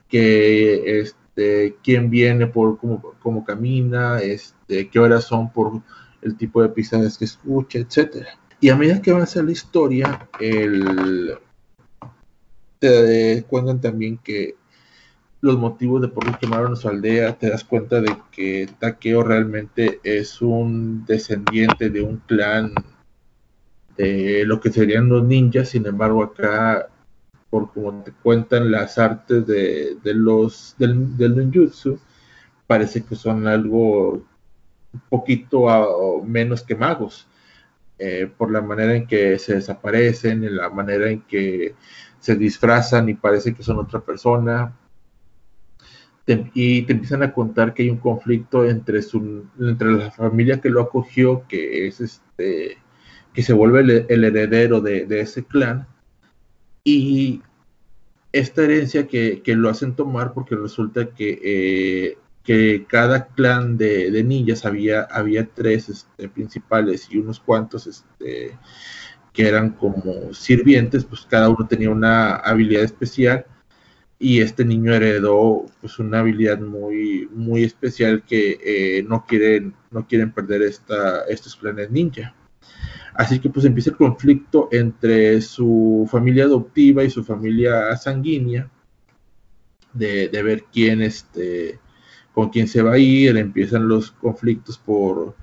que 0.08 1.00
este, 1.00 1.78
quién 1.84 2.12
viene, 2.12 2.46
por 2.46 2.78
cómo, 2.78 3.02
cómo 3.24 3.44
camina, 3.44 4.20
este, 4.20 4.88
qué 4.88 5.00
horas 5.00 5.24
son 5.24 5.52
por 5.52 5.82
el 6.22 6.38
tipo 6.38 6.62
de 6.62 6.70
pisadas 6.70 7.18
que 7.18 7.26
escucha, 7.26 7.80
etc. 7.80 8.26
Y 8.60 8.70
a 8.70 8.76
medida 8.76 9.02
que 9.02 9.12
avanza 9.12 9.42
la 9.42 9.52
historia, 9.52 10.30
el, 10.40 11.38
te 12.80 13.44
cuentan 13.48 13.82
también 13.82 14.18
que 14.18 14.56
los 15.42 15.58
motivos 15.58 16.02
de 16.02 16.08
por 16.08 16.24
qué 16.26 16.34
quemaron 16.40 16.78
su 16.78 16.88
aldea, 16.88 17.38
te 17.38 17.50
das 17.50 17.64
cuenta 17.64 18.00
de 18.00 18.16
que 18.32 18.70
Takeo 18.80 19.24
realmente 19.24 20.00
es 20.04 20.42
un 20.42 21.04
descendiente 21.06 21.90
de 21.90 22.02
un 22.02 22.18
clan 22.18 22.74
de 23.98 24.44
lo 24.46 24.60
que 24.62 24.72
serían 24.72 25.10
los 25.10 25.24
ninjas, 25.24 25.70
sin 25.70 25.86
embargo 25.86 26.24
acá, 26.24 26.88
por 27.50 27.74
como 27.74 28.04
te 28.04 28.12
cuentan 28.12 28.72
las 28.72 28.98
artes 28.98 29.46
de, 29.46 29.98
los 30.04 30.76
del, 30.78 31.18
del 31.18 31.36
ninjutsu, 31.36 32.00
parece 32.68 33.04
que 33.04 33.16
son 33.16 33.48
algo 33.48 34.24
poquito 35.10 36.24
menos 36.26 36.64
que 36.64 36.76
magos, 36.76 37.28
eh, 37.98 38.30
por 38.38 38.52
la 38.52 38.62
manera 38.62 38.96
en 38.96 39.08
que 39.08 39.38
se 39.40 39.56
desaparecen, 39.56 40.44
en 40.44 40.58
la 40.58 40.70
manera 40.70 41.10
en 41.10 41.22
que 41.22 41.76
se 42.20 42.36
disfrazan 42.36 43.10
y 43.10 43.16
parece 43.16 43.54
que 43.54 43.64
son 43.64 43.80
otra 43.80 44.00
persona. 44.02 44.78
y 46.54 46.84
te 46.84 46.94
empiezan 46.94 47.24
a 47.24 47.34
contar 47.34 47.74
que 47.74 47.84
hay 47.84 47.90
un 47.90 47.98
conflicto 47.98 48.64
entre 48.66 49.02
su 49.02 49.46
entre 49.60 49.92
la 49.92 50.12
familia 50.12 50.62
que 50.62 50.70
lo 50.70 50.82
acogió 50.82 51.46
que 51.48 51.88
es 51.88 52.00
este 52.00 52.78
que 53.34 53.44
se 53.44 53.54
vuelve 53.54 54.06
el, 54.08 54.24
heredero 54.24 54.82
de, 54.82 55.08
ese 55.20 55.44
clan 55.44 55.88
y 56.84 57.42
esta 58.32 58.64
herencia 58.64 59.08
que, 59.08 59.42
lo 59.46 59.70
hacen 59.70 59.96
tomar 59.96 60.34
porque 60.34 60.56
resulta 60.56 61.08
que, 61.08 61.40
eh, 61.44 62.18
que 62.44 62.86
cada 62.88 63.28
clan 63.28 63.78
de, 63.78 64.12
de, 64.12 64.24
ninjas 64.24 64.66
había, 64.66 65.04
había 65.04 65.48
tres 65.48 65.90
este, 65.90 66.28
principales 66.30 67.08
y 67.12 67.18
unos 67.18 67.40
cuantos 67.40 67.88
este, 67.88 68.58
que 69.34 69.48
eran 69.48 69.72
como 69.72 70.34
sirvientes, 70.34 71.06
pues 71.06 71.26
cada 71.30 71.50
uno 71.50 71.68
tenía 71.68 71.90
una 71.90 72.36
habilidad 72.36 72.84
especial 72.84 73.46
y 74.20 74.42
este 74.42 74.64
niño 74.66 74.94
heredó 74.94 75.66
pues 75.82 75.98
una 75.98 76.20
habilidad 76.20 76.60
muy 76.60 77.28
muy 77.34 77.64
especial 77.64 78.24
que 78.24 78.60
eh, 78.64 79.04
no 79.04 79.26
quieren 79.26 79.74
no 79.90 80.08
quieren 80.08 80.32
perder 80.32 80.62
esta, 80.62 81.26
estos 81.26 81.56
planes 81.56 81.90
ninja. 81.90 82.36
Así 83.14 83.40
que 83.40 83.50
pues 83.50 83.66
empieza 83.66 83.90
el 83.90 83.98
conflicto 83.98 84.70
entre 84.72 85.42
su 85.42 86.08
familia 86.10 86.46
adoptiva 86.46 87.04
y 87.04 87.10
su 87.10 87.24
familia 87.24 87.96
sanguínea 87.98 88.70
de, 89.94 90.30
ver 90.44 90.66
quién 90.72 91.02
este 91.02 91.80
con 92.34 92.50
quién 92.50 92.68
se 92.68 92.82
va 92.82 92.94
a 92.94 92.98
ir 92.98 93.38
empiezan 93.38 93.88
los 93.88 94.12
conflictos 94.12 94.78
por 94.78 95.36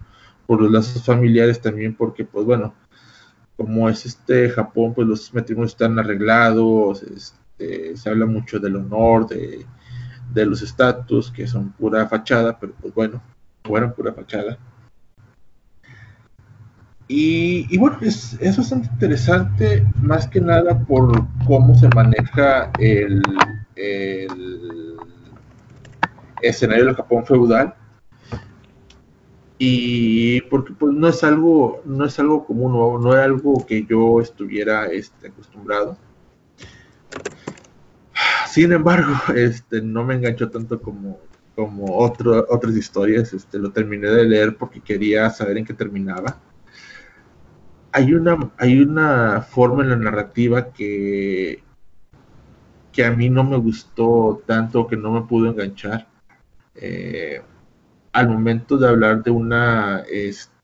por 0.47 0.63
los 0.63 0.71
lazos 0.71 1.05
familiares 1.05 1.61
también 1.61 1.95
porque 1.95 2.25
pues 2.25 2.47
bueno 2.47 2.75
como 3.57 3.89
es 3.89 4.07
este 4.07 4.49
Japón 4.51 4.95
pues 4.95 5.07
los 5.07 5.35
matrimonios 5.35 5.73
están 5.73 5.99
arreglados 5.99 7.03
este, 7.59 7.97
se 7.97 8.11
habla 8.11 8.27
mucho 8.27 8.59
del 8.61 8.77
honor, 8.77 9.27
de, 9.27 9.67
los 10.47 10.63
estatus, 10.63 11.33
que 11.33 11.49
son 11.49 11.73
pura 11.73 12.07
fachada, 12.07 12.59
pero 12.59 12.73
pues 12.81 12.95
bueno, 12.95 13.21
fueron 13.65 13.93
pura 13.93 14.13
fachada. 14.13 14.57
Y, 17.09 17.77
bueno, 17.79 17.99
es, 18.03 18.37
es, 18.41 18.57
bastante 18.57 18.89
interesante, 18.93 19.85
más 20.01 20.29
que 20.29 20.41
nada 20.41 20.79
por 20.79 21.27
cómo 21.47 21.75
se 21.75 21.89
maneja 21.89 22.71
el, 22.79 23.23
el 23.75 24.88
escenario 26.43 26.87
del 26.87 26.95
Japón 26.95 27.25
feudal. 27.27 27.75
Y 29.59 30.41
porque 30.43 30.73
pues 30.73 30.95
no 30.95 31.09
es 31.09 31.25
algo, 31.25 31.83
no 31.85 32.05
es 32.05 32.19
algo 32.21 32.47
común, 32.47 32.73
no, 32.73 32.99
no 32.99 33.13
era 33.13 33.25
algo 33.25 33.67
que 33.67 33.85
yo 33.85 34.21
estuviera 34.21 34.87
este, 34.87 35.29
acostumbrado. 35.29 35.99
Sin 38.49 38.73
embargo, 38.73 39.15
este, 39.35 39.83
no 39.83 40.05
me 40.05 40.15
enganchó 40.15 40.49
tanto 40.51 40.81
como, 40.81 41.19
como 41.57 41.97
otras 41.97 42.77
historias. 42.77 43.33
Este, 43.33 43.59
lo 43.59 43.71
terminé 43.73 44.09
de 44.09 44.25
leer 44.25 44.57
porque 44.57 44.81
quería 44.81 45.29
saber 45.31 45.59
en 45.59 45.65
qué 45.65 45.75
terminaba. 45.75 46.39
Hay 47.93 48.15
una, 48.15 48.53
hay 48.59 48.81
una 48.81 49.43
forma 49.43 49.83
en 49.83 49.91
la 49.91 49.97
narrativa 49.97 50.73
que, 50.73 51.63
que 52.93 53.05
a 53.05 53.11
mí 53.11 53.29
no 53.29 53.45
me 53.45 53.57
gustó 53.57 54.43
tanto, 54.47 54.87
que 54.87 54.97
no 54.97 55.11
me 55.11 55.23
pudo 55.23 55.51
enganchar. 55.51 56.07
Eh, 56.81 57.43
al 58.13 58.29
momento 58.29 58.77
de 58.79 58.89
hablar 58.89 59.23
de 59.23 59.31
una 59.31 60.05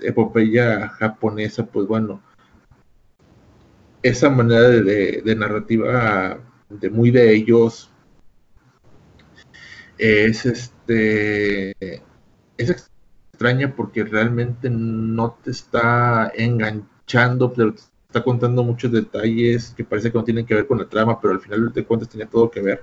epopeya 0.00 0.88
japonesa, 0.88 1.66
pues 1.66 1.86
bueno, 1.86 2.22
esa 4.02 4.30
manera 4.30 4.62
de, 4.68 5.22
de 5.22 5.36
narrativa 5.36 6.38
de 6.68 6.90
muy 6.90 7.10
de 7.10 7.34
ellos 7.34 7.90
es 9.98 10.44
este 10.46 12.02
es 12.56 12.88
extraña 13.32 13.74
porque 13.74 14.04
realmente 14.04 14.70
no 14.70 15.36
te 15.42 15.50
está 15.50 16.32
enganchando, 16.34 17.52
pero 17.52 17.74
te 17.74 17.80
está 18.06 18.22
contando 18.22 18.62
muchos 18.62 18.92
detalles 18.92 19.74
que 19.76 19.84
parece 19.84 20.10
que 20.10 20.18
no 20.18 20.24
tienen 20.24 20.46
que 20.46 20.54
ver 20.54 20.66
con 20.66 20.78
la 20.78 20.88
trama, 20.88 21.20
pero 21.20 21.34
al 21.34 21.40
final 21.40 21.72
de 21.72 21.84
cuentas 21.84 22.08
tenía 22.08 22.26
todo 22.26 22.50
que 22.50 22.60
ver. 22.60 22.80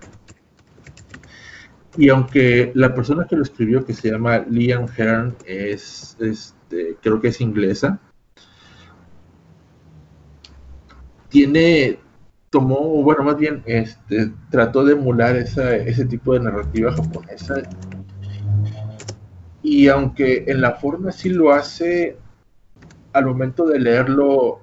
Y 1.97 2.09
aunque 2.09 2.71
la 2.73 2.95
persona 2.95 3.27
que 3.27 3.35
lo 3.35 3.43
escribió, 3.43 3.85
que 3.85 3.93
se 3.93 4.11
llama 4.11 4.39
Liam 4.49 4.87
Hearn, 4.97 5.35
es, 5.45 6.15
este, 6.19 6.95
creo 7.01 7.19
que 7.19 7.29
es 7.29 7.41
inglesa, 7.41 7.99
tiene, 11.29 11.99
tomó, 12.49 13.01
bueno, 13.03 13.23
más 13.23 13.37
bien, 13.37 13.63
este, 13.65 14.31
trató 14.49 14.85
de 14.85 14.93
emular 14.93 15.35
esa, 15.35 15.75
ese 15.75 16.05
tipo 16.05 16.33
de 16.33 16.41
narrativa 16.41 16.93
japonesa. 16.93 17.55
Y 19.63 19.87
aunque 19.87 20.45
en 20.47 20.61
la 20.61 20.71
forma 20.71 21.11
sí 21.11 21.29
lo 21.29 21.51
hace, 21.51 22.17
al 23.13 23.25
momento 23.25 23.65
de 23.65 23.79
leerlo 23.79 24.61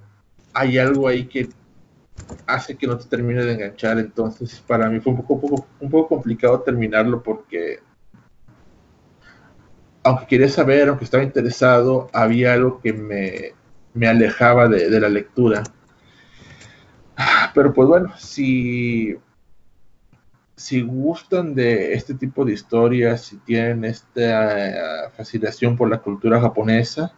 hay 0.54 0.78
algo 0.78 1.08
ahí 1.08 1.26
que 1.26 1.48
hace 2.46 2.76
que 2.76 2.86
no 2.86 2.98
te 2.98 3.08
termine 3.08 3.44
de 3.44 3.54
enganchar. 3.54 3.98
Entonces, 3.98 4.62
para 4.66 4.88
mí 4.88 5.00
fue 5.00 5.12
un 5.12 5.24
poco, 5.24 5.66
un 5.80 5.90
poco 5.90 6.08
complicado 6.08 6.60
terminarlo 6.60 7.22
porque, 7.22 7.80
aunque 10.02 10.26
quería 10.26 10.48
saber, 10.48 10.88
aunque 10.88 11.04
estaba 11.04 11.22
interesado, 11.22 12.08
había 12.12 12.54
algo 12.54 12.80
que 12.80 12.92
me, 12.92 13.52
me 13.94 14.08
alejaba 14.08 14.68
de, 14.68 14.88
de 14.90 15.00
la 15.00 15.08
lectura. 15.08 15.62
Pero 17.54 17.74
pues 17.74 17.88
bueno, 17.88 18.12
si, 18.16 19.16
si 20.54 20.82
gustan 20.82 21.54
de 21.54 21.94
este 21.94 22.14
tipo 22.14 22.44
de 22.44 22.52
historias, 22.52 23.22
si 23.22 23.36
tienen 23.38 23.84
esta 23.84 24.68
eh, 25.06 25.10
fascinación 25.16 25.76
por 25.76 25.88
la 25.88 25.98
cultura 25.98 26.40
japonesa, 26.40 27.12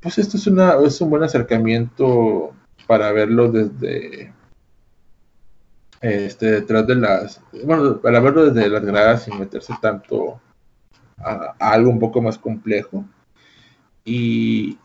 pues 0.00 0.18
esto 0.18 0.36
es, 0.36 0.46
una, 0.46 0.74
es 0.84 1.00
un 1.00 1.10
buen 1.10 1.22
acercamiento 1.22 2.54
para 2.86 3.12
verlo 3.12 3.50
desde 3.50 4.32
este 6.00 6.50
detrás 6.52 6.86
de 6.86 6.94
las 6.96 7.40
bueno 7.64 8.00
para 8.00 8.20
verlo 8.20 8.50
desde 8.50 8.68
las 8.68 8.84
gradas 8.84 9.24
sin 9.24 9.38
meterse 9.38 9.74
tanto 9.80 10.40
a 11.18 11.54
algo 11.58 11.90
un 11.90 11.98
poco 11.98 12.20
más 12.20 12.38
complejo 12.38 13.04
y, 14.06 14.78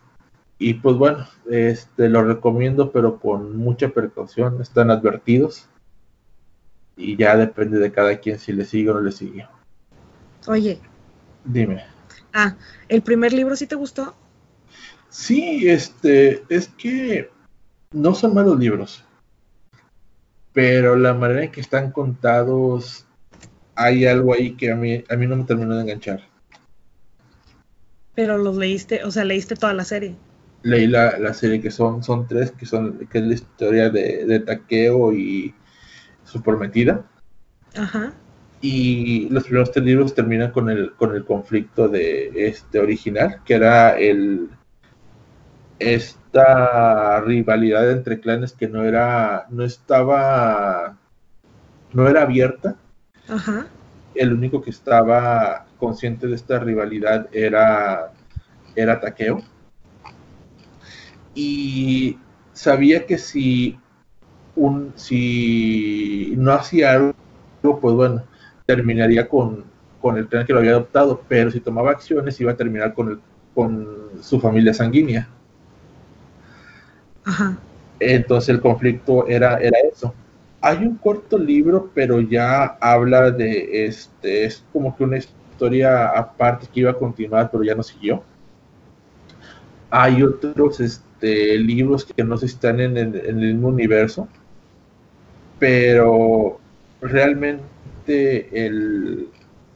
y 0.58 0.74
pues 0.74 0.98
bueno, 0.98 1.28
este 1.50 2.10
lo 2.10 2.24
recomiendo, 2.24 2.92
pero 2.92 3.20
con 3.20 3.56
mucha 3.56 3.90
precaución, 3.90 4.60
están 4.60 4.90
advertidos. 4.90 5.70
Y 6.98 7.16
ya 7.16 7.38
depende 7.38 7.80
de 7.80 7.92
cada 7.92 8.18
quien 8.20 8.40
si 8.40 8.52
le 8.52 8.66
sigue 8.66 8.90
o 8.90 8.96
no 8.96 9.02
le 9.02 9.12
sigue. 9.12 9.48
Oye. 10.48 10.80
Dime. 11.46 11.84
Ah, 12.34 12.56
¿el 12.90 13.04
primer 13.04 13.32
libro 13.32 13.56
sí 13.56 13.68
te 13.68 13.76
gustó? 13.76 14.16
Sí, 15.10 15.70
este, 15.70 16.44
es 16.50 16.68
que 16.70 17.30
no 17.92 18.14
son 18.16 18.34
malos 18.34 18.60
libros. 18.60 19.04
Pero 20.54 20.96
la 20.96 21.14
manera 21.14 21.46
en 21.46 21.52
que 21.52 21.62
están 21.62 21.92
contados, 21.92 23.06
hay 23.76 24.06
algo 24.06 24.34
ahí 24.34 24.56
que 24.56 24.72
a 24.72 24.76
mí, 24.76 25.04
a 25.10 25.16
mí 25.16 25.28
no 25.28 25.38
me 25.38 25.44
terminó 25.46 25.76
de 25.76 25.84
enganchar. 25.84 26.22
Pero 28.16 28.38
los 28.38 28.58
leíste, 28.58 29.04
o 29.06 29.12
sea, 29.12 29.24
leíste 29.24 29.56
toda 29.56 29.74
la 29.74 29.86
serie 29.86 30.16
leí 30.64 30.88
la, 30.88 31.34
serie 31.34 31.62
que 31.62 31.72
son, 31.72 32.04
son 32.04 32.28
tres, 32.28 32.52
que 32.52 32.66
son 32.66 33.08
que 33.12 33.20
es 33.20 33.26
la 33.26 33.34
historia 33.34 33.90
de, 33.90 34.26
de 34.26 34.40
Takeo 34.40 35.14
y 35.14 35.54
su 36.24 36.42
prometida. 36.42 37.04
Ajá. 37.76 38.14
Y 38.62 39.28
los 39.30 39.44
primeros 39.44 39.72
tres 39.72 39.86
libros 39.86 40.14
terminan 40.14 40.52
con 40.52 40.70
el, 40.70 40.94
con 40.94 41.16
el 41.16 41.26
conflicto 41.26 41.88
de 41.88 42.32
este 42.48 42.80
original, 42.80 43.42
que 43.44 43.56
era 43.56 43.98
el 43.98 44.50
esta 46.32 47.20
rivalidad 47.20 47.92
entre 47.92 48.22
clanes 48.22 48.54
que 48.54 48.70
no 48.70 48.86
era, 48.86 49.48
no 49.50 49.66
estaba, 49.66 50.96
no 51.92 52.08
era 52.08 52.22
abierta. 52.22 52.78
Ajá. 53.28 53.68
El 54.16 54.32
único 54.32 54.62
que 54.62 54.70
estaba 54.70 55.66
consciente 55.78 56.28
de 56.28 56.36
esta 56.36 56.60
rivalidad 56.60 57.28
era, 57.34 58.14
era 58.78 59.02
Takeo 59.02 59.42
y 61.36 62.18
sabía 62.54 63.06
que 63.06 63.18
si 63.18 63.78
un 64.56 64.94
si 64.96 66.34
no 66.38 66.54
hacía 66.54 66.94
algo, 66.94 67.14
pues 67.82 67.96
bueno, 67.96 68.24
terminaría 68.66 69.28
con, 69.28 69.66
con 70.02 70.18
el 70.18 70.30
tren 70.30 70.46
que 70.46 70.54
lo 70.54 70.60
había 70.60 70.72
adoptado, 70.72 71.24
pero 71.28 71.52
si 71.52 71.60
tomaba 71.60 71.92
acciones 71.92 72.40
iba 72.40 72.54
a 72.54 72.58
terminar 72.58 72.94
con, 72.94 73.10
el, 73.10 73.20
con 73.54 73.88
su 74.22 74.40
familia 74.40 74.74
sanguínea. 74.74 75.28
Entonces 78.00 78.50
el 78.50 78.62
conflicto 78.62 79.28
era, 79.28 79.58
era 79.58 79.78
eso. 79.92 80.14
Hay 80.62 80.78
un 80.78 80.96
corto 80.98 81.38
libro, 81.38 81.90
pero 81.94 82.22
ya 82.22 82.66
habla 82.80 83.32
de 83.32 83.86
este, 83.86 84.46
es 84.46 84.64
como 84.72 84.96
que 84.96 85.04
una 85.04 85.18
historia 85.18 86.08
aparte 86.08 86.68
que 86.72 86.82
iba 86.82 86.92
a 86.92 86.96
continuar, 86.96 87.50
pero 87.52 87.64
ya 87.64 87.76
no 87.76 87.84
siguió. 87.84 88.24
Hay 89.90 90.24
otros, 90.24 90.80
este, 90.80 91.58
libros 91.58 92.06
que 92.06 92.24
no 92.24 92.38
se 92.38 92.46
están 92.48 92.80
en 92.80 92.98
el, 92.98 93.36
mismo 93.36 93.68
universo, 93.68 94.28
pero 95.60 96.60
realmente 97.02 98.50
el, 98.66 99.30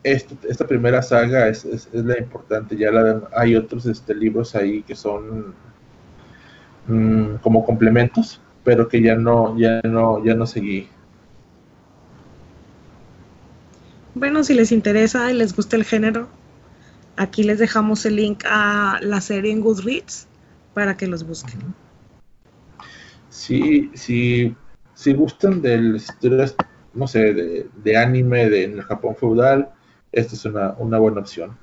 esta, 0.03 0.67
primera 0.67 1.01
saga 1.01 1.47
es, 1.47 1.65
la 1.93 2.17
importante. 2.17 2.77
Ya 2.77 2.89
hay 3.35 3.55
otros 3.55 3.85
este, 3.85 4.15
libros 4.15 4.55
ahí 4.55 4.83
que 4.83 4.95
son 4.95 5.53
mm, 6.87 7.35
como 7.41 7.65
complementos, 7.65 8.41
pero 8.63 8.87
que 8.87 9.01
ya 9.01 9.15
no, 9.15 9.57
ya 9.57 9.81
no, 9.83 10.23
ya 10.23 10.35
no 10.35 10.45
seguí. 10.45 10.87
Bueno, 14.13 14.43
si 14.43 14.53
les 14.53 14.71
interesa 14.71 15.31
y 15.31 15.35
les 15.35 15.55
gusta 15.55 15.75
el 15.75 15.83
género, 15.83 16.27
aquí 17.17 17.43
les 17.43 17.59
dejamos 17.59 18.05
el 18.05 18.15
link 18.15 18.43
a 18.49 18.99
la 19.01 19.21
serie 19.21 19.51
en 19.51 19.61
Goodreads 19.61 20.27
para 20.73 20.95
que 20.95 21.07
los 21.07 21.27
busquen. 21.27 21.59
Sí, 23.29 23.91
sí, 23.93 24.55
si 24.93 25.13
gustan 25.13 25.61
de 25.61 25.81
las 25.81 26.03
historias, 26.03 26.55
no 26.93 27.07
sé, 27.07 27.33
de, 27.33 27.69
de 27.83 27.97
anime 27.97 28.49
de, 28.49 28.63
en 28.63 28.73
el 28.73 28.81
Japón 28.83 29.15
feudal, 29.15 29.69
esta 30.15 30.35
es 30.35 30.45
una, 30.45 30.97
buena 30.97 31.19
opción. 31.19 31.57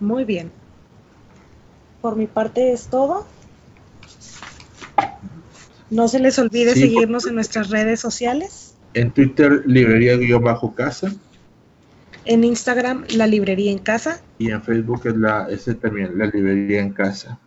Muy 0.00 0.24
bien. 0.24 0.50
Por 2.00 2.16
mi 2.16 2.26
parte 2.26 2.72
es 2.72 2.86
todo. 2.86 3.26
No 5.90 6.08
se 6.08 6.18
les 6.18 6.38
olvide 6.38 6.74
seguirnos 6.74 7.26
en 7.26 7.34
nuestras 7.34 7.70
redes 7.70 8.00
sociales. 8.00 8.74
En 8.94 9.10
Twitter, 9.10 9.62
librería-casa. 9.66 11.12
En 12.24 12.44
Instagram, 12.44 13.04
la 13.14 13.26
librería 13.26 13.72
en 13.72 13.78
casa. 13.78 14.20
Y 14.38 14.50
en 14.50 14.62
Facebook 14.62 15.02
es 15.06 15.16
la, 15.16 15.48
ese 15.50 15.74
también, 15.74 16.18
la 16.18 16.26
librería 16.26 16.80
en 16.80 16.92
casa. 16.92 17.38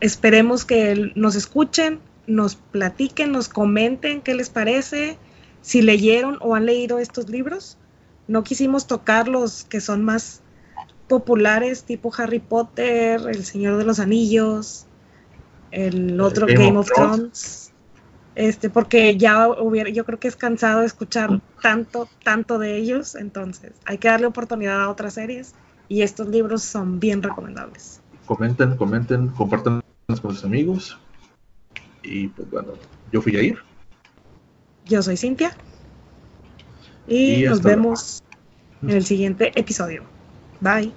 esperemos 0.00 0.64
que 0.64 1.12
nos 1.16 1.34
escuchen, 1.34 1.98
nos 2.26 2.54
platiquen, 2.54 3.32
nos 3.32 3.48
comenten 3.48 4.20
qué 4.20 4.34
les 4.34 4.48
parece, 4.48 5.18
si 5.62 5.82
leyeron 5.82 6.38
o 6.40 6.54
han 6.54 6.66
leído 6.66 6.98
estos 6.98 7.28
libros 7.28 7.76
no 8.30 8.44
quisimos 8.44 8.86
tocar 8.86 9.26
los 9.26 9.64
que 9.64 9.80
son 9.80 10.04
más 10.04 10.40
populares, 11.08 11.82
tipo 11.82 12.12
Harry 12.16 12.38
Potter, 12.38 13.20
El 13.28 13.44
Señor 13.44 13.76
de 13.76 13.84
los 13.84 13.98
Anillos, 13.98 14.86
el 15.70 16.20
otro 16.20 16.46
Game, 16.46 16.76
of, 16.76 16.88
Thrones. 16.92 17.72
Este, 18.34 18.70
porque 18.70 19.16
ya 19.16 19.48
hubiera, 19.48 19.90
yo 19.90 20.04
creo 20.04 20.18
que 20.18 20.28
es 20.28 20.36
cansado 20.36 20.80
de 20.80 20.86
escuchar 20.86 21.40
tanto, 21.60 22.08
tanto 22.22 22.58
de 22.58 22.76
ellos, 22.76 23.14
entonces 23.16 23.72
hay 23.84 23.98
que 23.98 24.08
darle 24.08 24.26
oportunidad 24.26 24.82
a 24.82 24.88
otras 24.88 25.14
series 25.14 25.54
y 25.88 26.02
estos 26.02 26.28
libros 26.28 26.62
son 26.62 27.00
bien 27.00 27.22
recomendables. 27.22 28.00
Comenten, 28.26 28.76
comenten, 28.76 29.28
compartan 29.28 29.82
con 30.06 30.34
sus 30.34 30.44
amigos 30.44 30.98
y 32.02 32.28
pues 32.28 32.50
bueno, 32.50 32.72
yo 33.12 33.20
fui 33.20 33.36
a 33.36 33.42
ir. 33.42 33.58
Yo 34.86 35.02
soy 35.02 35.16
Cintia. 35.16 35.54
Y, 37.06 37.42
nos 37.42 37.62
vemos 37.62 38.22
en 38.82 38.90
el 38.90 39.04
siguiente 39.04 39.52
episodio. 39.58 40.04
Bye. 40.60 40.92